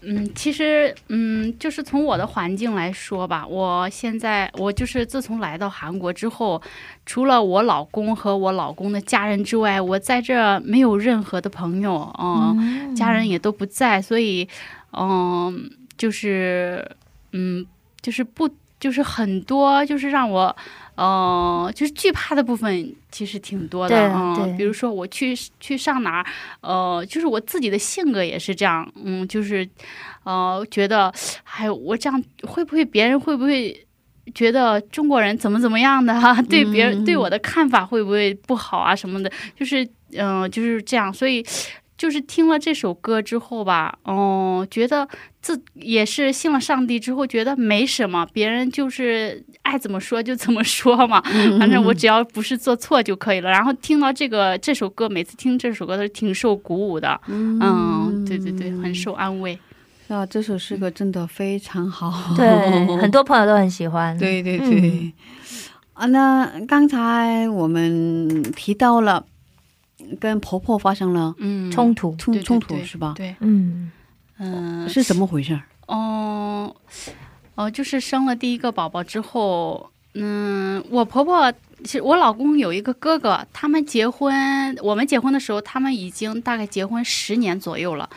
[0.00, 6.60] 嗯，其实，嗯，就是从我的环境来说吧，我现在我就是自从来到韩国之后，
[7.06, 14.48] 除了我老公和我老公的家人之外，我在这没有任何的朋友，嗯，家人也都不在，所以，
[14.92, 16.88] 嗯，就是，
[17.32, 17.66] 嗯，
[18.00, 18.48] 就是不，
[18.80, 20.56] 就是很多，就是让我。
[20.94, 26.26] 呃，就是惧怕的部分其实挺多的，对嗯，对比如说我去去上哪儿，
[26.60, 29.68] 呃，就是我自己的性格也是这样，嗯，就是，
[30.24, 33.86] 呃，觉得，哎，我这样会不会别人会不会
[34.34, 41.46] 觉得中国人怎么怎么样的哈、 对别人、嗯对我的看法会不会不好啊什么的，就是，嗯、就是这样，所以。
[41.98, 45.06] 就是听了这首歌之后吧，哦、觉得
[45.42, 51.20] 自也是信了上帝之后，觉得没什么，别人就是爱怎么说就怎么说嘛，
[51.58, 53.50] 反正我只要不是做错就可以了。
[53.50, 59.58] 然后听到这个这首歌，每次听这首歌都是挺受鼓舞的，嗯，对对对，很受安慰。
[60.06, 62.32] 啊，这首诗歌真的非常好。
[62.34, 64.16] 对，很多朋友都很喜欢。
[64.18, 65.12] 对对对。
[65.92, 69.26] 啊，那刚才我们提到了
[70.20, 73.14] 跟婆婆发生了嗯，冲突，冲突是吧？
[73.16, 73.90] 对，嗯，
[74.38, 75.62] 嗯，是怎么回事儿？
[75.86, 76.74] 哦，
[77.54, 81.52] 哦，就是生了第一个宝宝之后，嗯，我婆婆
[81.84, 88.08] 其实我老公有一个哥哥，他们结婚，我们结婚的时候，他们已经大概结婚十年左右了。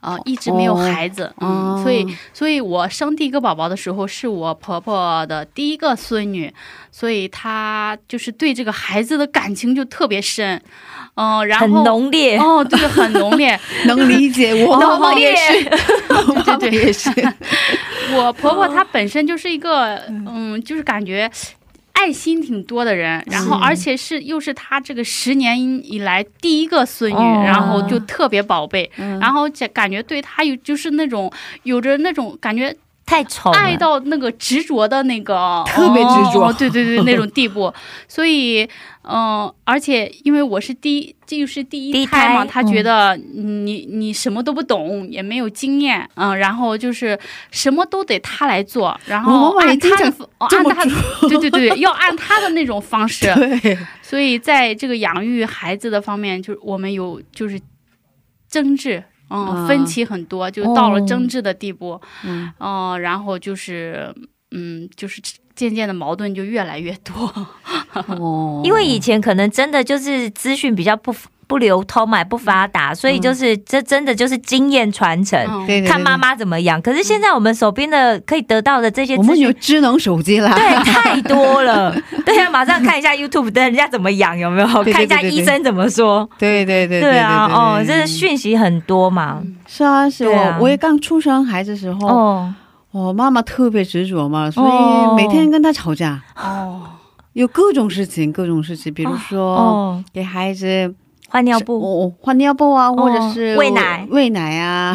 [0.00, 6.52] 呃，一直没有孩子，哦嗯，所以，所以我生第一个宝宝的时候，是我婆婆的第一个孙女，
[6.90, 10.60] 所以她就是对这个孩子的感情就特别深，
[11.16, 12.38] 嗯、然很后浓烈。
[12.38, 15.64] 哦，对，很浓烈， 能理解， 我也是，
[16.58, 17.10] 对也是。
[18.14, 21.30] 我婆婆她本身就是一个，嗯，就是感觉
[21.92, 27.42] 爱心挺多的人，然后而且是又是他这个十年以来第一个孙女，哦。
[27.44, 29.18] 然后就特别宝贝，嗯。
[29.18, 31.30] 然后就感觉对他有就是那种
[31.64, 32.74] 有着那种感觉
[33.04, 36.46] 太宠爱到那个执着的那个，特别执着。
[36.46, 37.72] 哦对对对，那种地步。
[38.08, 38.68] 所以，
[39.02, 47.16] 嗯、而且因为我是第一，这就是第第一一胎嘛，胎他觉得你你什么都不懂，也没有经验，嗯，然后就是
[47.52, 50.90] 什么都得他来做，然后按他的按他的，
[51.28, 53.32] 对对对，要按他的那种方式。
[53.62, 57.60] 对，所以在这个养育孩子的方面，就是我们有就是
[58.48, 64.12] 争执，嗯，啊分歧很多，就到了哦争执的地步，嗯，哦、然后就是，
[64.50, 65.22] 嗯，就是
[65.68, 67.30] 渐渐的矛盾就越来越多。
[68.18, 71.14] 哦， 因为以前可能真的就是资讯比较不
[71.46, 75.38] 不流通嘛，不发达，所以就是这真的就是经验传承。
[75.86, 81.94] 看妈妈怎么养，可是现在我们手边的可以得到的这些我们有智能手机啦，对， 太多了。
[82.24, 84.66] 对啊，马上看一下 YouTube 的人家怎么养，有没有？
[84.84, 86.26] 对对看一下医生怎么说。
[86.38, 89.42] 对对对对啊，哦，对这讯息很多嘛。
[89.66, 92.54] 是啊是对啊我我也刚出生孩子的时候，哦，
[92.92, 96.82] 我妈妈特别执着嘛，所哦以每天跟他吵架，哦，
[97.34, 100.92] 有各种事情，各种事情，比如说哦，给孩子
[101.28, 104.06] 换尿布、哦换尿布啊，或者是喂奶。
[104.10, 104.92] 喂奶啊，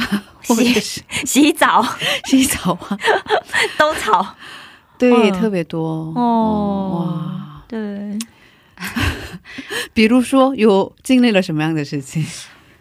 [0.47, 1.81] 或者是 洗澡。
[2.25, 2.97] 洗澡啊，
[3.79, 4.25] 都吵。
[4.97, 5.33] 对，嗯。
[5.33, 6.11] 特别多。
[6.15, 7.61] 哦哇。
[7.67, 8.17] 对，
[9.93, 12.25] 比如说有经历了什么样的事情？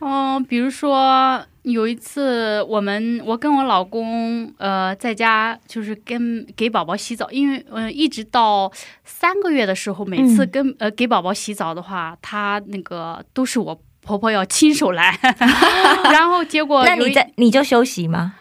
[0.01, 8.71] 嗯、比如说有一次，我们我跟我老公呃在家就是跟给宝宝洗澡，因为呃一直到
[9.05, 10.51] 三个月的时候，每次嗯。
[10.51, 15.19] 跟、呃给宝宝洗澡的话，他那个都是我婆婆要亲手来，
[16.13, 18.35] 然后结果 那你在你就休息吗？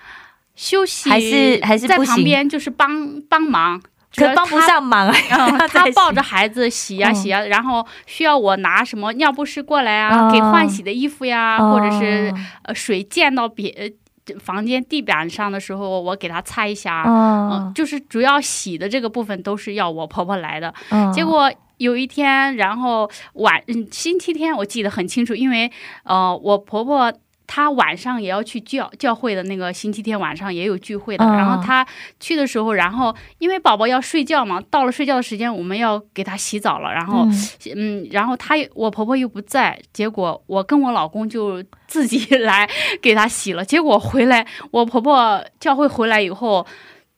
[0.55, 3.81] 休息还是还是在旁边就是帮帮忙，
[4.15, 12.33] 可帮不上忙啊，嗯，要他抱着孩子洗呀、嗯洗呀、然后需要我拿什么尿不湿过来啊，哦给换洗的衣服呀，或者是
[12.75, 17.03] 水溅到别呃房间地板上的时候，我给他擦一下。
[17.05, 20.73] 嗯、哦，就是主要洗的这个部分都是要我婆婆来的。
[20.91, 25.71] 嗯结果有一天，然后晚嗯星期天我记得很清楚，因为
[26.03, 27.11] 呃我婆婆。
[27.55, 31.85] 她晚上也要去教教会的那个星期天晚上也有聚会的，嗯然后他
[32.19, 42.67] 去的时候，然后因为宝宝要睡觉嘛，到了睡觉的时间，我们要给他洗澡了，然后嗯嗯，然后他我婆婆又不在，结果我跟我老公就自己来
[42.99, 43.63] 给他洗了。
[43.63, 46.65] 结果回来，我婆婆教会回来以后。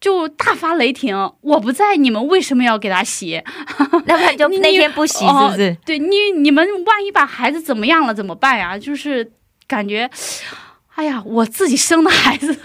[0.02, 3.42] 就大发雷霆，我不在，你们为什么要给他洗？
[4.06, 5.76] 那不然就你那天不洗，是不是？
[5.84, 8.78] 对你，你们万一把孩子怎么样了怎么办呀？
[8.78, 9.32] 就是
[9.68, 10.10] 感觉，
[10.96, 12.58] 哎呀，我自己生的孩子，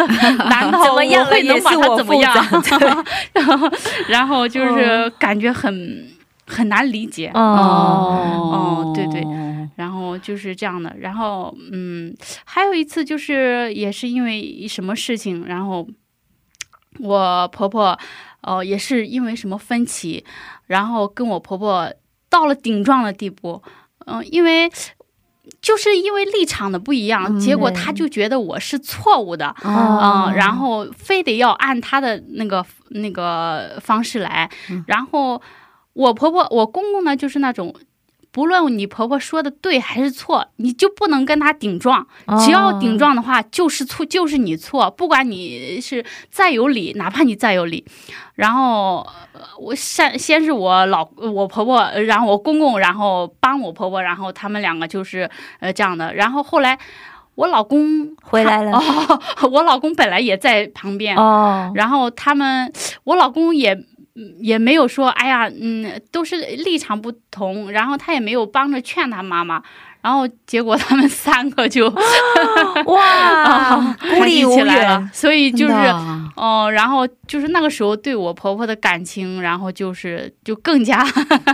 [0.49, 2.33] 难道我会能把他怎么样？
[3.35, 3.73] 然后，
[4.09, 6.07] 然后就是感觉很
[6.47, 7.31] 很难理解。
[7.35, 7.41] 哦，
[8.85, 9.21] 哦对对
[9.77, 15.89] 然后就是这样的，然后嗯，还有一次就是也是因为什么事情，然后
[16.99, 17.99] 我婆婆
[18.43, 20.23] 呃也是因为什么分歧，
[20.67, 21.93] 然后跟我婆婆
[22.29, 23.63] 到了顶撞的地步，
[24.07, 24.71] 嗯、因为。
[25.61, 34.51] 就是因为立场的不一样，结果他就觉得我是错误的，哦嗯，然后非得要按他的那个那个方式来，
[34.87, 35.41] 然后
[35.93, 37.75] 我婆婆我公公呢就是那种。
[38.33, 42.07] 不论你婆婆说的对还是错，你就不能跟她顶撞。
[42.45, 44.91] 只要顶撞的话，就是错，就是你错。
[44.91, 47.85] 不管你是再有理，哪怕你再有理，
[48.37, 55.29] 然后呃我先先是我老我婆婆，呃然后我公公，然后帮我婆婆，然后他们两个就是
[55.59, 56.15] 呃这样的。
[56.15, 56.79] 然后后来
[57.35, 62.73] 我老公回来了 哦，我老公本来也在旁边，哦，然后他们，
[63.05, 63.87] 我老公也嗯
[64.41, 69.63] 也没有说，哎呀，嗯，都是立场不同，然后他也没有帮着劝他妈妈，
[70.03, 71.89] 然后结果他们三个就
[72.87, 75.75] 哇， 孤立 无起来了援，，所以就是
[76.37, 81.05] 哦，然后就是那个时候对我婆婆的感情，然后就是就更加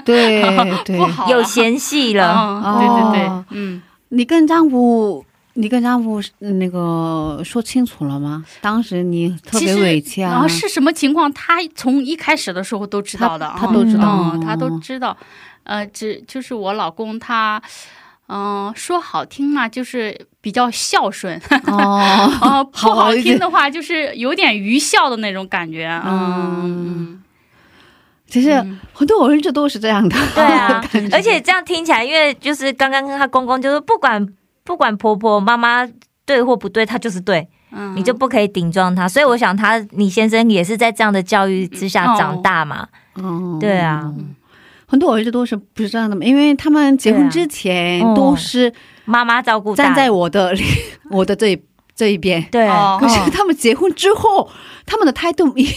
[0.04, 0.42] 对
[0.84, 2.62] 对 不，好有嫌隙了。
[2.64, 5.24] 嗯，对对对哦，嗯，你跟丈夫，
[5.56, 8.44] 你跟丈夫嗯那个说清楚了吗？
[8.60, 15.16] 当时你特别委屈啊，然后是什么情况，他从一开始的时候都知道的，嗯他他都知道嗯，他都哦知道。
[15.64, 17.60] 呃，只就是我老公他，
[18.28, 21.98] 嗯、说好听嘛，就是比较孝顺，哦，
[22.40, 25.88] 呃， 不好听的话，就是有点愚孝的那种感觉。
[26.06, 27.20] 嗯，
[28.28, 30.80] 其实嗯很多儿子都是这样的，对啊
[31.10, 34.24] 而且这样听起来，因为就是刚刚跟他公公就是不管
[34.66, 35.88] 不管婆婆妈妈
[36.26, 37.96] 对或不对，她就是对，嗯。
[37.96, 39.08] 你就不可以顶撞他。
[39.08, 42.16] 所以我想他你先生也是在这样的教育之下哦。
[42.18, 42.88] 长大嘛。
[43.14, 43.56] 哦。
[43.60, 44.12] 对啊，
[44.86, 48.72] 很多儿子都是不是这样的嘛，因为他们结婚之前都是
[49.04, 50.54] 妈妈照顾站在我的
[51.10, 51.58] 我的这
[51.94, 52.98] 这一边，对，哦。
[53.00, 54.48] 可是他们结婚之后，
[54.84, 55.68] 他们的态度一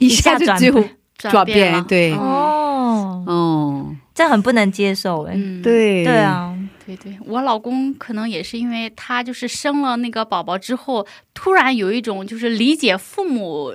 [0.00, 1.84] 一下就就转变了。
[1.88, 2.12] 对。
[2.12, 5.32] 嗯哦，哦，这很不能接受哎。
[5.34, 6.04] 嗯，对。
[6.04, 6.55] 对，啊，
[6.86, 13.74] 对对，我老公可能也是因为他就是生了那个宝宝之后，突然有一种就是理解父母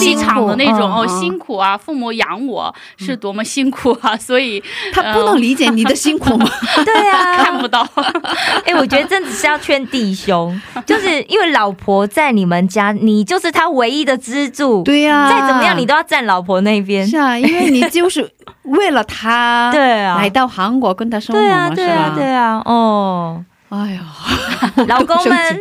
[0.00, 4.62] 立场的那种嗯哦嗯辛苦啊，父母养我是多么辛苦啊，所以
[4.92, 6.46] 他不能理解你的辛苦吗？
[6.84, 7.86] 对啊， 看不到。
[8.66, 14.82] 哎、我觉得真的是要劝弟兄，就是因为老婆在你们家，你就是他唯一的支柱。
[14.82, 17.06] 对呀，再怎么样，你都要站老婆那边。
[17.06, 18.28] 是啊，因为你就是
[18.64, 24.04] 为了他对啊来，到韩国跟他生活对啊，嘛，对啊，对啊，啊，哦，哎呀，
[24.86, 25.60] 老公们，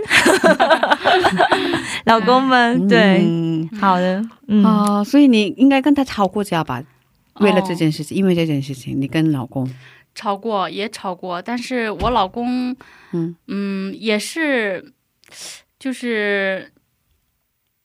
[2.04, 3.70] 老公们，对，嗯。
[3.80, 6.84] 好的，嗯，啊，所以你应该跟他吵过架吧？
[7.40, 9.66] 为了这哦件事情，因为这件事情，你跟老公，
[10.14, 12.76] 吵过也吵过，但是我老公，
[13.14, 13.34] 嗯。
[13.48, 14.92] 嗯，也是，
[15.80, 16.70] 就是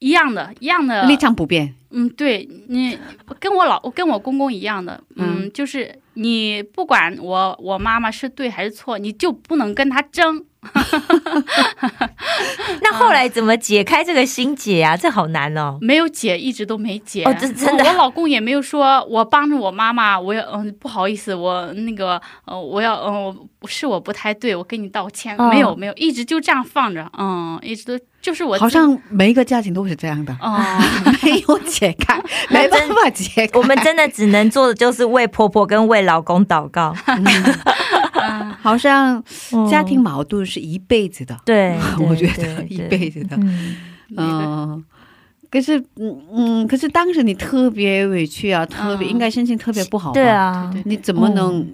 [0.01, 1.05] 一样的，一样的。
[1.07, 2.99] 立场不变，嗯，对你
[3.39, 10.45] 跟我老跟我公公一样的，嗯，就是你不管我我妈妈是对还是错，你就不能跟她争。
[12.83, 14.97] 那后来怎么解开这个心结啊？
[14.97, 15.79] 这好难哦。
[15.81, 17.23] 没有解，一直都没解。
[17.23, 25.37] 哦这真的我老公也没有说，我帮着我妈妈，我要嗯、不好意思，我那个呃，我要嗯、是我不太对，我跟你道歉。
[25.39, 30.59] 嗯没有没有，一直就这样放着，嗯，一直都就是我好像每一个家庭都是这样的，哦，
[31.23, 32.21] 没有解开，
[32.51, 33.57] 那没办法解开。
[33.57, 36.93] 我们真的只能做的就是为婆婆跟为老公祷告。
[38.61, 39.23] 好像
[39.53, 43.37] 嗯家庭矛盾是一辈子的，对，对我觉得一辈子的。
[43.37, 43.77] 嗯，
[44.17, 44.85] 嗯，
[45.49, 50.15] 可是，嗯嗯，可是当时你特别委屈啊，特别、嗯应该心情特别不好吧。
[50.15, 51.65] 对，啊，你怎么能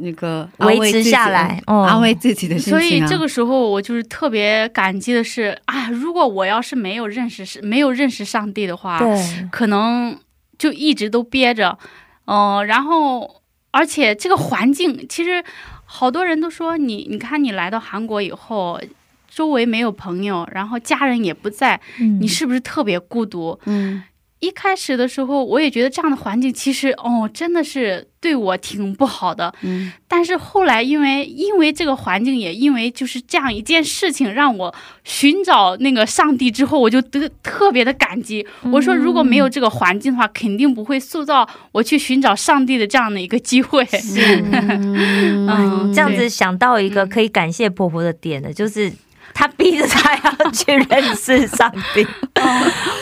[0.00, 2.78] 那个维持下来哦安慰自己的心情、啊？
[2.78, 10.18] 所以这个时候我就是特别感激的是啊，如果我要是没有认识是没有认识上帝的话，对，可能
[10.58, 11.78] 就一直都憋着，
[12.26, 15.44] 嗯、然后而且这个环境，其实
[15.84, 18.80] 好多人都说你，你看你来到韩国以后，
[19.28, 23.58] 周围没有朋友，然后家人也不在，嗯你是不是特别孤独？
[23.66, 24.02] 嗯
[24.46, 29.52] 一开始的时候，我也觉得这样的环境其实哦，真的是对我挺不好的。
[29.62, 34.72] 嗯但是后来，因为因为这个环境，也因为就是这样一件事情，让我
[35.04, 38.46] 寻找那个上帝之后，我就得特别的感激。
[38.70, 43.84] 我说，如果没有这个环境的话，肯定不会塑造我去寻找上帝的这样的一个机会。
[44.52, 48.92] 嗯嗯这样子想到一个嗯可以感谢婆婆的点的，就是
[49.38, 52.06] 他逼着他要去认识上帝。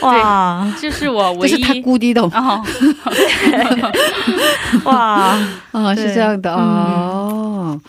[0.03, 0.67] 哇。
[0.81, 2.21] 这是我唯一这是他估计的。
[2.21, 2.61] 哦，
[4.85, 5.39] 哇，
[5.71, 7.81] 哦，是这样的哦。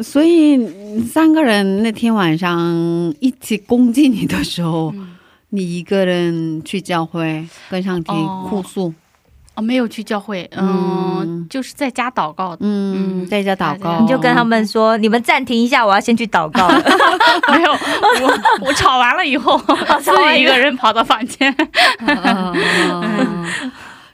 [0.00, 2.56] 所以嗯三个人那天晚上
[3.18, 4.94] 一起攻击你的时候，
[5.48, 8.46] 你一个人去教会跟上帝哦。
[8.48, 8.94] 哭诉，哦，
[9.60, 11.46] 没有去教会，嗯，嗯。
[11.48, 16.82] 就是在家祷告，嗯，嗯在家祷告，你就跟他们说，你们暂停一下，我要先去祷告了。
[17.52, 19.58] 没有，我我吵完了以后，
[20.00, 21.54] 自己一个人跑到房间，
[22.06, 23.46] 嗯。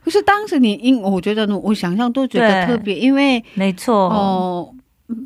[0.04, 4.68] 可是当时你因我觉得，我想象都觉得特别，因为没错，哦，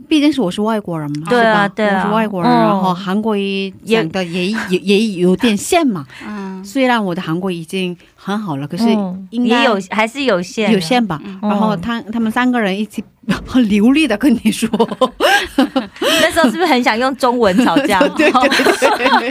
[0.09, 1.68] 毕竟是我是外国人嘛，对吧？
[1.68, 2.03] 对啊。
[2.05, 2.55] 我是外国人，嗯。
[2.55, 6.07] 然后韩国语讲的也也也有点线嘛。
[6.26, 11.20] 嗯，虽然我的韩国已经很好了，可是嗯应该也有还是有限，有限吧。
[11.24, 11.39] 嗯。
[11.43, 13.03] 然后他他们三个人一起
[13.47, 14.68] 很流利的跟你说，
[16.01, 18.01] 那时候是不是很想用中文吵架？
[18.16, 19.30] 对 对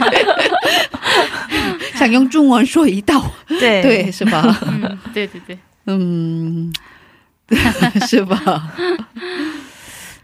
[1.94, 3.82] 想用中文说一道，对。
[3.82, 4.56] 对，是吧？
[4.66, 6.72] 嗯，对对对，嗯，
[8.06, 8.70] 是吧？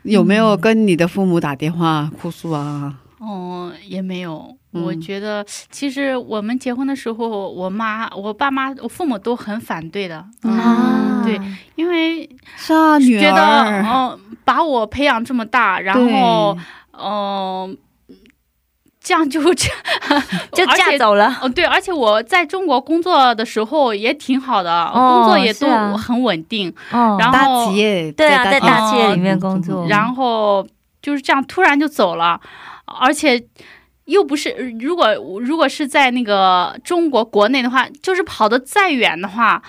[0.05, 2.95] 有没有跟你的父母打电话哭诉啊？
[3.19, 4.57] 哦，也没有。
[4.73, 4.83] 嗯。
[4.83, 11.23] 我觉得其实我们结婚的时候，我妈、我爸妈、我父母都很反对的，啊。
[11.25, 11.41] 对，
[11.75, 16.55] 因为是啊，女觉得儿，嗯、把我培养这么大，然后
[16.93, 17.75] 嗯、
[19.05, 19.69] 这样就这
[20.53, 21.39] 就而且嫁走了。
[21.43, 26.71] 哦，对，而且我在中国工作的时候也挺好的，哦工作也都很稳定。
[26.91, 30.67] 哦然后大企业对啊，在大企业里面嗯工作，然后
[31.03, 32.41] 就是这样突然就走了，
[32.87, 33.45] 而且
[34.07, 34.51] 又不是
[34.81, 39.63] 如果如果是在那个中国国内的话，就是跑得再远的话。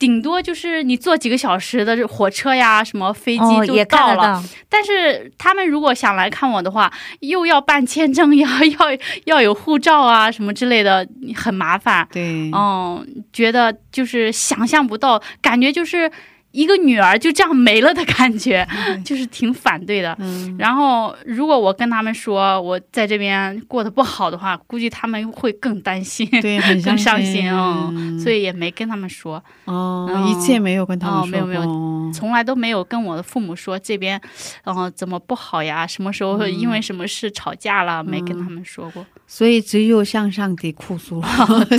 [0.00, 4.34] 顶多就是你坐几个小时的火车呀，什么飞哦机就到了。
[4.34, 6.90] 到，但是他们如果想来看我的话，
[7.20, 8.78] 又要办签证， 要要
[9.26, 12.08] 要有护照啊什么之类的，很麻烦。
[12.10, 16.10] 对，嗯，觉得就是想象不到，感觉就是
[16.52, 18.66] 一个女儿就这样没了的感觉，
[19.04, 20.16] 就是挺反对的。
[20.18, 27.48] 嗯，然后，如果我跟他们说我在这边过得不好的话，估计他们会更担心，对，很 更伤心。
[27.50, 34.20] 嗯所以也没跟他们说，哦，嗯一切没有跟他们说哦没有没有从来都没有跟我的父母说这边，
[34.64, 35.86] 嗯、怎么不好呀？
[35.86, 38.02] 什么时候因为什么事吵架了？
[38.04, 39.06] 没跟他们说过。
[39.32, 41.28] 所以只有向上帝哭诉了？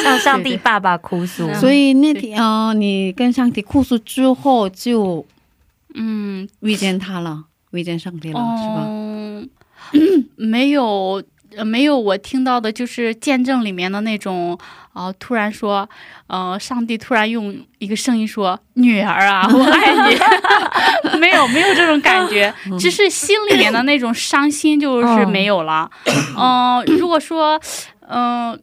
[0.00, 1.44] 向上帝爸爸哭诉。
[1.48, 5.26] 嗯所以那天呃，你跟上帝哭诉之后，就
[5.94, 8.86] 嗯，遇见他了，遇见上帝了，是吧？
[8.86, 9.48] 嗯，
[10.36, 11.20] 没有。
[11.56, 14.58] 呃没有我听到的，就是见证里面的那种，
[14.94, 15.88] 呃，突然说，
[16.28, 20.16] 呃，上帝突然用一个声音说：“女儿啊，我爱你。
[21.18, 25.90] ”没有，没有这种感觉，只是心里面的那种伤心就是没有了。
[26.38, 27.60] 嗯、 如果说，
[28.08, 28.58] 嗯、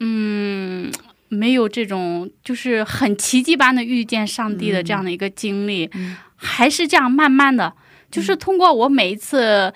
[0.00, 0.92] 嗯，
[1.28, 5.90] 没有这种就是很奇迹般的遇见上帝的这样的一个经历，
[6.36, 7.72] 还是这样慢慢的，
[8.10, 9.72] 就是通过我每一次。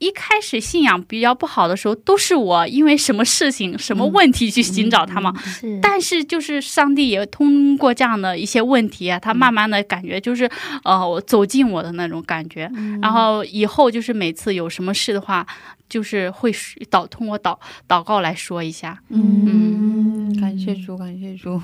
[0.00, 5.32] 一开始信仰比较不好的时候，都是我因为什么事情、什么问题去寻找他嘛。
[5.44, 10.50] 是但是就是上帝也通过这样的一些问题啊，他慢慢的感觉就是，
[10.84, 12.70] 呃，我走进我的那种感觉。
[13.02, 15.46] 然后以后就是每次有什么事的话，
[15.86, 16.50] 就是会
[16.90, 18.98] 祷通过祷祷告来说一下。
[19.10, 21.60] 嗯，感谢主，感谢主。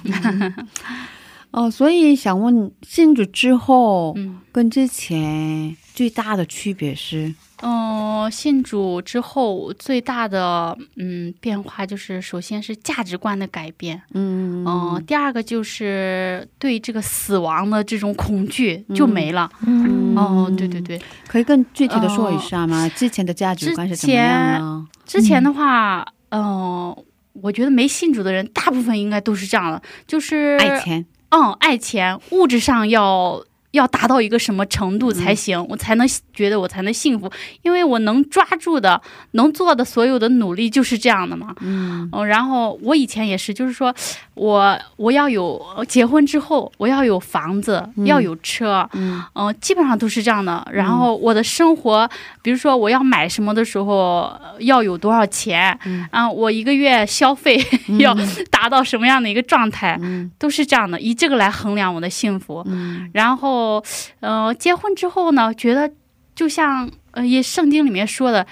[1.53, 7.34] 哦，所以想问，信主之后嗯跟之前最大的区别是？
[7.62, 14.02] 嗯、信主之后最大的嗯变化就是，首先是价值观的改变。
[14.12, 19.50] 嗯嗯、第二个就是对这个死亡的这种恐惧就没了。
[19.66, 22.88] 嗯哦，对对对，可以更具体的说一下吗？
[22.90, 24.86] 之前的价值观是怎么样呢？
[25.04, 26.96] 之前的话，嗯、
[27.32, 37.30] 我觉得没信主的人，大部分应该都是这样的，就是爱钱，嗯，爱钱，物质上要要达到一个什么程度才行，我才能觉得我才能幸福，
[37.62, 39.00] 因为我能抓住的、
[39.32, 41.54] 能做的所有的努力就是这样的嘛。
[41.60, 42.08] 嗯。
[42.12, 43.94] 嗯，然后我以前也是，就是说
[44.37, 48.05] 我我要有结婚之后，我要有房子，嗯。
[48.07, 49.22] 要有车，嗯。
[49.34, 50.66] 嗯、基本上都是这样的。
[50.70, 52.09] 然后我的生活，
[52.43, 56.07] 比如说我要买什么的时候，呃要有多少钱，嗯。
[56.11, 57.59] 啊，我一个月消费
[57.99, 58.14] 要
[58.51, 60.30] 达到什么样的一个状态，嗯。
[60.39, 62.62] 都是这样的，以这个来衡量我的幸福。
[62.66, 63.11] 嗯。
[63.14, 63.82] 然后，
[64.20, 65.91] 呃，结婚之后呢，觉得
[66.34, 68.47] 就像呃，也圣经里面说的，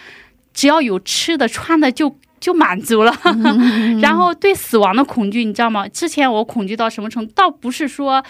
[0.55, 3.14] 只要有吃的穿的就就满足了。
[4.03, 5.88] 然后对死亡的恐惧，你知道吗？
[5.88, 7.32] 之前我恐惧到什么程度？
[7.34, 8.22] 倒不是说，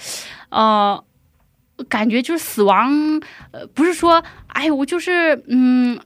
[0.51, 1.03] 呃。
[1.89, 2.89] 感觉就是死亡，
[3.51, 5.99] 呃，不是说，哎，我就是，嗯，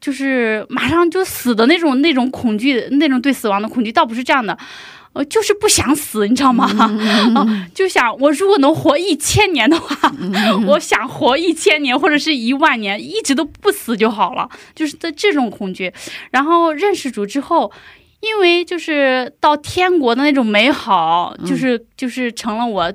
[0.00, 4.56] 就是马上就死的那种那种恐惧，那种对死亡的恐惧，倒不是这样的。
[5.14, 6.66] 呃，就是不想死，你知道吗？
[7.36, 10.12] 啊，就想我如果能活一千年的话，
[10.66, 14.48] 我想活一千年或者是一万年，一直都不死就好了。
[14.74, 15.92] 就是在这种恐惧。
[16.30, 17.70] 然后认识主之后，
[18.20, 22.92] 因为就是到天国的那种美好，就是就是成了我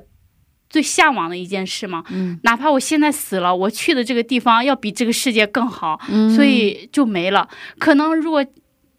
[0.68, 2.02] 最向往的一件事嘛。
[2.10, 7.48] 嗯哪怕我现在死了，我去的这个地方要比这个世界更好，嗯所以就没了。
[7.78, 8.44] 可能如果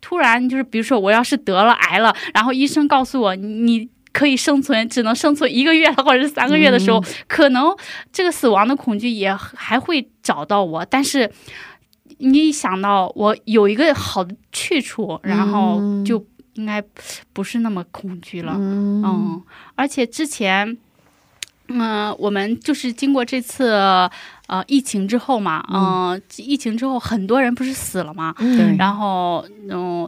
[0.02, 7.76] 突然就是，比如说我要是得了癌了，然后医生告诉我你可以生存，只能生存一个月或者是三个月的时候，可能
[8.12, 10.84] 这个死亡的恐惧也还会找到我。
[10.86, 11.32] 但是
[12.18, 16.26] 你一想到我有一个好的去处，然后就
[16.56, 16.84] 应该
[17.34, 18.54] 不是那么恐惧了。
[18.58, 19.44] 嗯嗯，
[19.76, 20.78] 而且之前，
[21.70, 23.72] 嗯、我们就是经过这次
[24.48, 30.08] 呃疫情之后嘛，嗯、疫情之后很多人不是死了嘛，嗯然后嗯。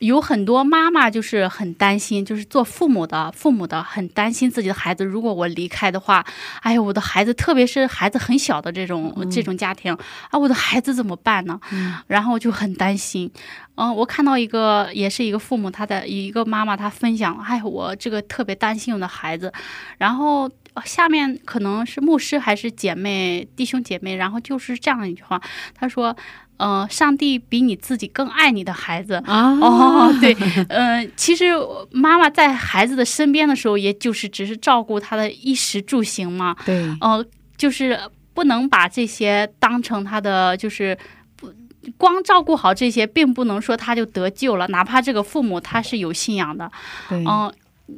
[0.00, 6.22] 有很多妈妈就是很担心，就是做父母的，父母的很担心自己的孩子，如果我离开的话，
[6.60, 9.96] 哎呀，我的孩子，特别是孩子很小的这种、这种家庭
[10.28, 11.58] 啊，我的孩子怎么办呢？
[12.08, 13.30] 然后就很担心。
[13.76, 19.50] 嗯，我看到一个也是一个父母，他的一个妈妈，她分享，哎，我这个特别担心我的孩子，
[19.96, 20.50] 然后呃
[20.84, 25.40] 下面可能是牧师还是姐妹弟兄姐妹，然后就是这样一句话，
[25.74, 26.14] 他说，
[26.58, 29.14] 呃，上帝比你自己更爱你的孩子。
[29.26, 30.36] 啊哦，对，
[30.68, 31.52] 嗯、其实
[31.90, 37.24] 妈妈在孩子的身边的时候，也就是只是照顾他的衣食住行嘛，对呃，
[37.56, 37.98] 就是
[38.34, 40.96] 不能把这些当成他的，就是
[41.36, 41.50] 不
[41.96, 44.66] 光照顾好这些，并不能说他就得救了。
[44.68, 46.70] 哪怕这个父母他是有信仰的，
[47.08, 47.52] 对嗯、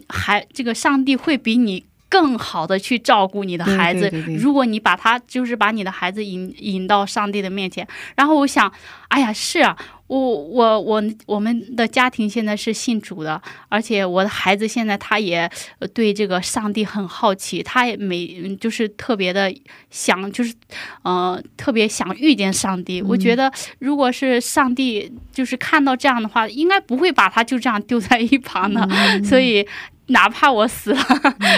[0.08, 1.84] 还这个上帝会比你。
[2.08, 7.86] 更好的去照顾你的孩子，对对对对如果你把他就是把你的孩子引引到上帝的面前，
[8.16, 8.72] 然后我想，
[9.08, 15.50] 哎呀，是啊，我我我我们的家庭现在是信主的，而且我的孩子现在他也
[15.80, 19.54] 呃对这个上帝很好奇，他也每嗯就是特别的
[19.90, 20.54] 想，就是
[21.02, 23.02] 呃特别想遇见上帝。
[23.02, 28.88] 我觉得如果是上帝就是看到这样的话，应该不会把他就这样丢在一旁的，
[29.22, 29.66] 所以。
[30.08, 31.00] 哪怕我死了，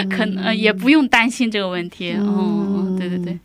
[0.09, 2.13] 可能、呃也不用担心这个问题。
[2.17, 3.39] 嗯，对对对，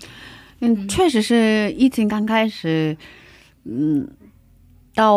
[0.60, 2.96] 嗯，确实是疫情刚开始，
[3.64, 4.06] 嗯，
[4.94, 5.16] 到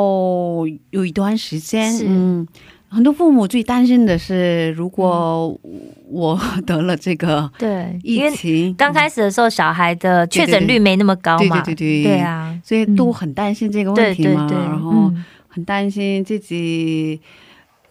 [0.92, 2.06] 有一段时间，是。
[2.08, 2.48] 嗯，
[2.90, 5.60] 很多父母最担心的是，如果
[6.08, 15.26] 我得了这个对，疫情，刚开始的时候，小孩的确诊率没那么高嘛，对对对对对啊，所以都很担心这个问题嘛，对对对，然后嗯。
[15.52, 17.20] 很担心自己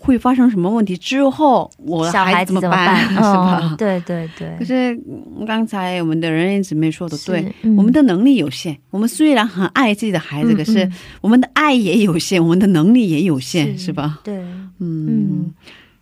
[0.00, 3.60] 会发生什么问题之后，我的小孩子怎么办， 是吧？
[3.62, 4.94] 嗯对对对，可是
[5.38, 7.76] 嗯刚才我们的人人姊妹说的对，嗯。
[7.76, 8.78] 我们的能力有限。
[8.90, 14.20] 我们虽然很爱自己的孩子，嗯可是嗯我们的爱也有限，我们的能力也有限，是是吧？
[14.24, 14.36] 对，
[14.78, 15.54] 嗯，嗯。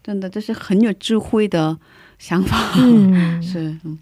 [0.04, 1.76] 真的这是很有智慧的
[2.18, 2.56] 想法。
[2.76, 3.98] 嗯， 是，嗯，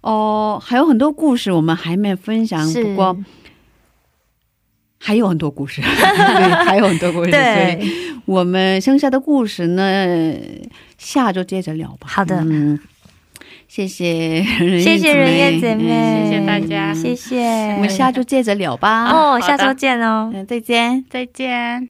[0.00, 2.82] 哦，还有很多故事我们还没分享，是。
[2.82, 3.16] 不过
[5.06, 5.90] 还有很多故事，对，
[6.64, 7.42] 还有很多故事，所以
[7.76, 7.78] 对，
[8.24, 10.34] 我们剩下的故事呢，
[10.96, 12.06] 下周接着聊吧。
[12.08, 12.80] 好的嗯，
[13.68, 14.42] 谢谢
[14.80, 19.10] 谢谢人燕姐嗯妹，谢谢大家谢谢，我们下周接着聊吧。
[19.10, 20.30] 哦，下周见哦。
[20.32, 21.04] 嗯，再见。
[21.10, 21.86] 再见。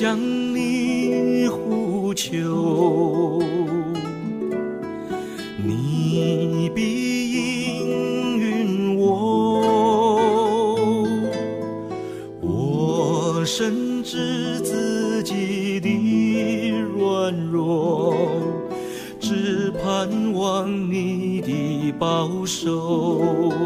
[0.00, 0.18] 向
[0.54, 3.38] 你呼求，
[5.62, 9.60] 你必应允我。
[12.40, 18.16] 我深知自己的软弱，
[19.20, 23.60] 只盼望你的保守。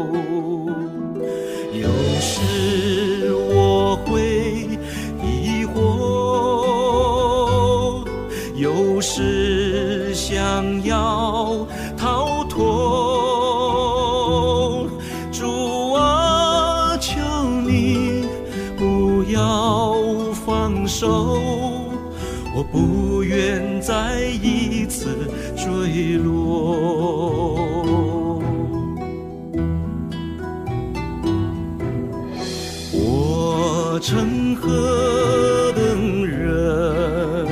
[34.65, 37.45] 何等人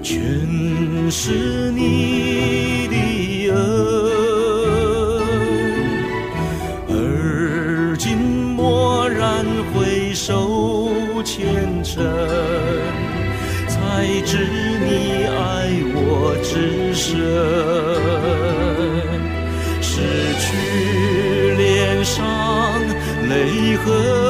[0.00, 0.14] 全
[1.10, 3.56] 是你的恩，
[6.88, 6.94] 而
[7.98, 9.44] 今蓦然
[9.74, 12.06] 回首前尘，
[13.66, 17.18] 才知你爱我至深，
[19.82, 19.90] 拭
[20.38, 20.46] 去
[21.56, 22.24] 脸上
[23.28, 24.21] 泪痕。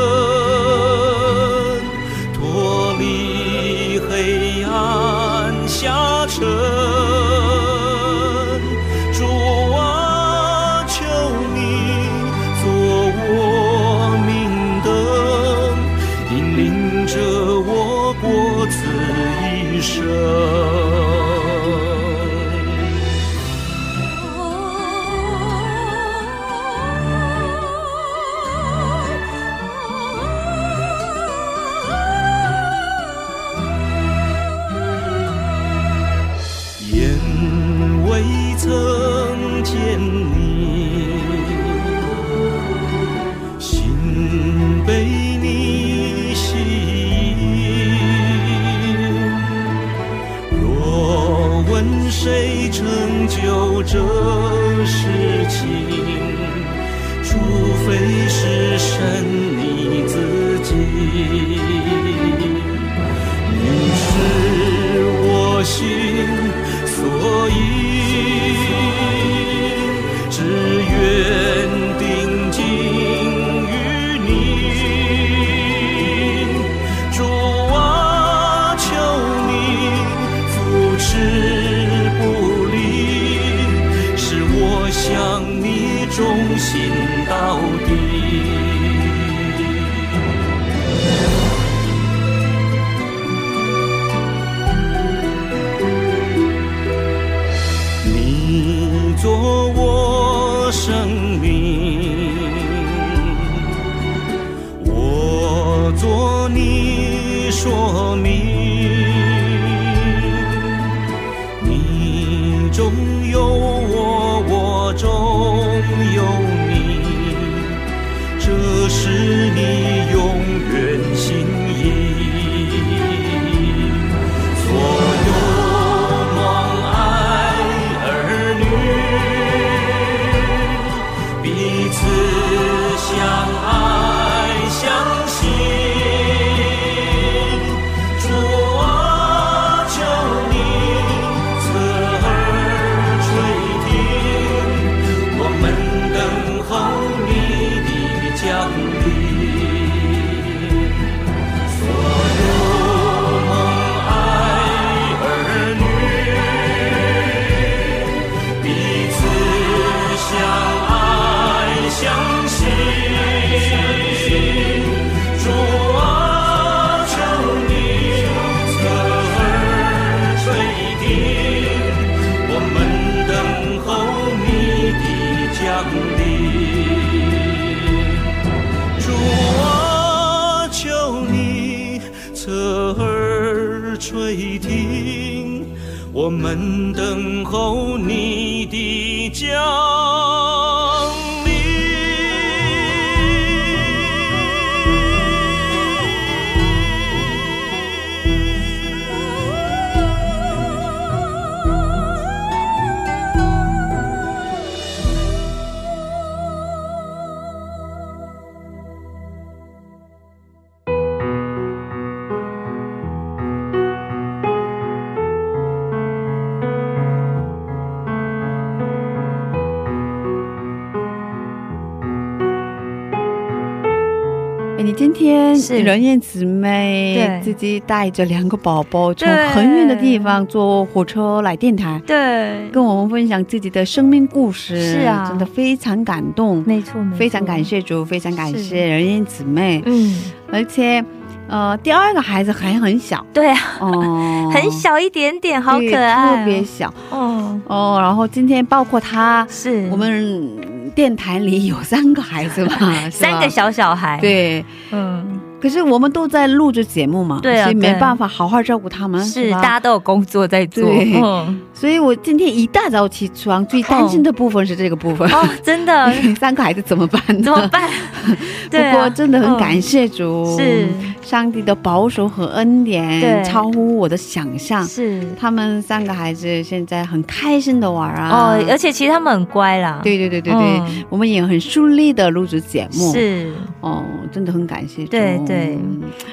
[225.93, 227.41] 人燕姊妹对。
[227.43, 235.27] 自己带着两个宝宝，从很远的地方坐火车来电台，对，跟我们分享自己的生命故事，是啊。
[235.29, 237.19] 真的非常感动，没错，没错。
[237.19, 237.63] 非常感。
[237.63, 240.15] 谢主，非常感谢人燕姊妹，嗯，
[240.51, 241.05] 而且
[241.49, 243.25] 呃，第二个孩子还很小。
[243.33, 246.93] 对啊，哦， 很小一点点，好可爱，特别小。
[247.11, 247.99] 哦，哦。
[248.01, 249.89] 然后今天包括他，是。
[249.91, 250.57] 我们
[250.95, 253.11] 电台里有三个孩子 吧？
[253.11, 254.65] 三个小小孩，，对。
[254.91, 259.63] 嗯，可是我们都在录着节目嘛，对啊所以没办法好好照顾他们，是吧？
[259.63, 265.29] 大家都有工作在做，嗯，所以我今天一大早起床，最担心的部分是这个部分。
[265.33, 266.13] 哦，真的？
[266.39, 267.43] 三个孩子怎么办呢？
[267.43, 267.91] 怎么办？
[268.25, 268.37] 不
[268.71, 268.93] 对啊。
[268.93, 270.87] 过真的很感谢主，是。
[271.23, 273.43] 上帝的保守和恩典对。
[273.45, 274.87] 超乎我的想象。
[274.87, 275.25] 是。
[275.37, 281.05] 他们三个孩子现在很开心的玩啊，哦，而且其实他们很乖啦，对对对对对，嗯。
[281.09, 285.11] 我们也很顺利的录制节目，是，哦，真的很感谢主。
[285.11, 285.77] 对对。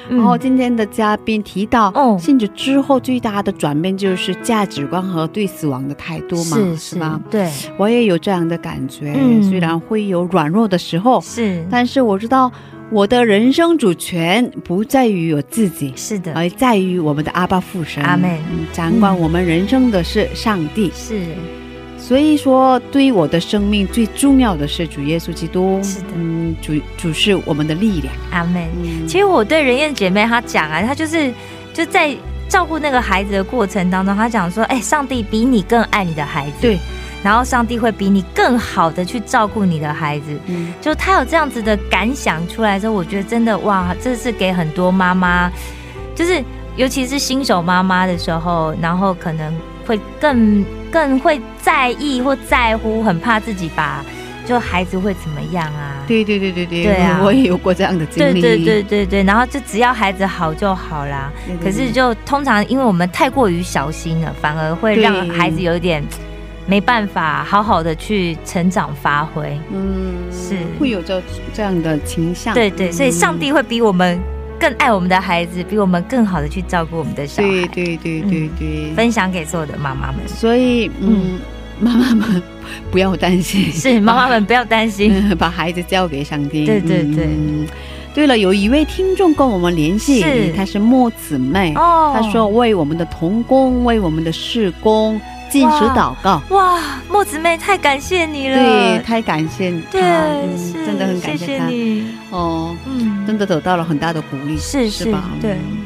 [0.08, 7.20] 然后今天的嘉宾提到，哦信主之后最大的转变就是价值观和对死亡的态度嘛，是是吧？？
[7.30, 12.50] 对，我也有这样的感觉，嗯虽然会有软弱的时候，是但是我知道
[12.90, 18.02] 我的人生主权不在于我自己，是的，而在于我们的阿爸父神。
[18.02, 21.24] 阿门嗯掌管我们人生的是上帝，是
[21.98, 25.78] 所以说对于我的生命最重要的是主耶稣基督。
[25.82, 28.12] 是的嗯，主主是我们的力量。
[28.32, 28.66] 阿门。
[28.82, 31.32] 嗯，其实我对人燕姐妹她讲啊，她就是
[31.72, 32.16] 就在
[32.50, 36.78] 照顾那个孩子的过程当中，他讲说，哎、上帝比你更爱你的孩子，对，
[37.22, 40.36] 然后上帝会比你更好的去照顾你的孩子。
[40.46, 40.74] 嗯。
[40.80, 45.48] 就他有这样子的感想出来之后，我觉得真的哇，这是给很多妈妈，
[46.14, 46.42] 就是
[46.74, 49.54] 尤其是新手妈妈的时候，然后可能
[49.86, 54.04] 会更更会在意或在乎，很怕自己把
[54.50, 56.02] 就孩子会怎么样啊？
[56.08, 58.40] 对对对对对，对啊我我也有过这样的经历。
[58.40, 61.30] 对对对对对，然后就只要孩子好就好啦。
[61.46, 66.02] 对对可是就通常因为我们太过于小心了，反而会让孩子有一点
[66.66, 69.56] 没办法好好的去成长发挥。
[69.72, 71.22] 嗯，是会有这
[71.54, 72.52] 这样的倾向。
[72.52, 74.20] 对对，所以上嗯帝会比我们
[74.58, 77.66] 更爱我们的孩子，比我们更好的去照顾我们的小孩对孩。
[77.68, 81.38] 对对对对，分享给所有的妈妈们，所以嗯，
[81.82, 82.42] 妈妈们
[82.90, 85.12] 不要担心，是妈妈们不要担心。
[85.12, 86.66] 嗯把孩子交给上帝。
[86.66, 87.66] 对对对嗯
[88.12, 96.42] 对了，有一位听众跟我们联系是，她是莫姊妹，哦她说为我们的童工，为我们的事工进食祷告。
[96.50, 101.68] 哇，墨子妹太感谢你了，对，太感谢你，对，嗯真的很感谢谢她。
[101.68, 105.30] 谢你，哦，嗯，真的得到了很大的鼓励，是是是吧？
[105.40, 105.78] 对嗯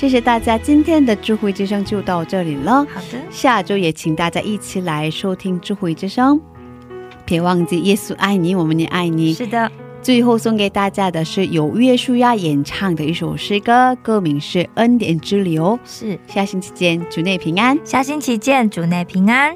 [0.00, 2.86] 谢谢大家，今天的智慧之声就到这里了。
[2.90, 6.40] 好的，下周也请大家一起来收听智慧之声，
[7.26, 9.34] 别忘记耶稣爱你，我们也爱你。
[9.34, 9.70] 是的，
[10.00, 15.78] 最后送给大家的是由约书亚演唱的一首诗歌，歌名是《恩典之流》。
[15.84, 16.18] 是。
[16.26, 17.78] 下星期见，主内平安。
[17.84, 19.54] 下星期见，主内平安。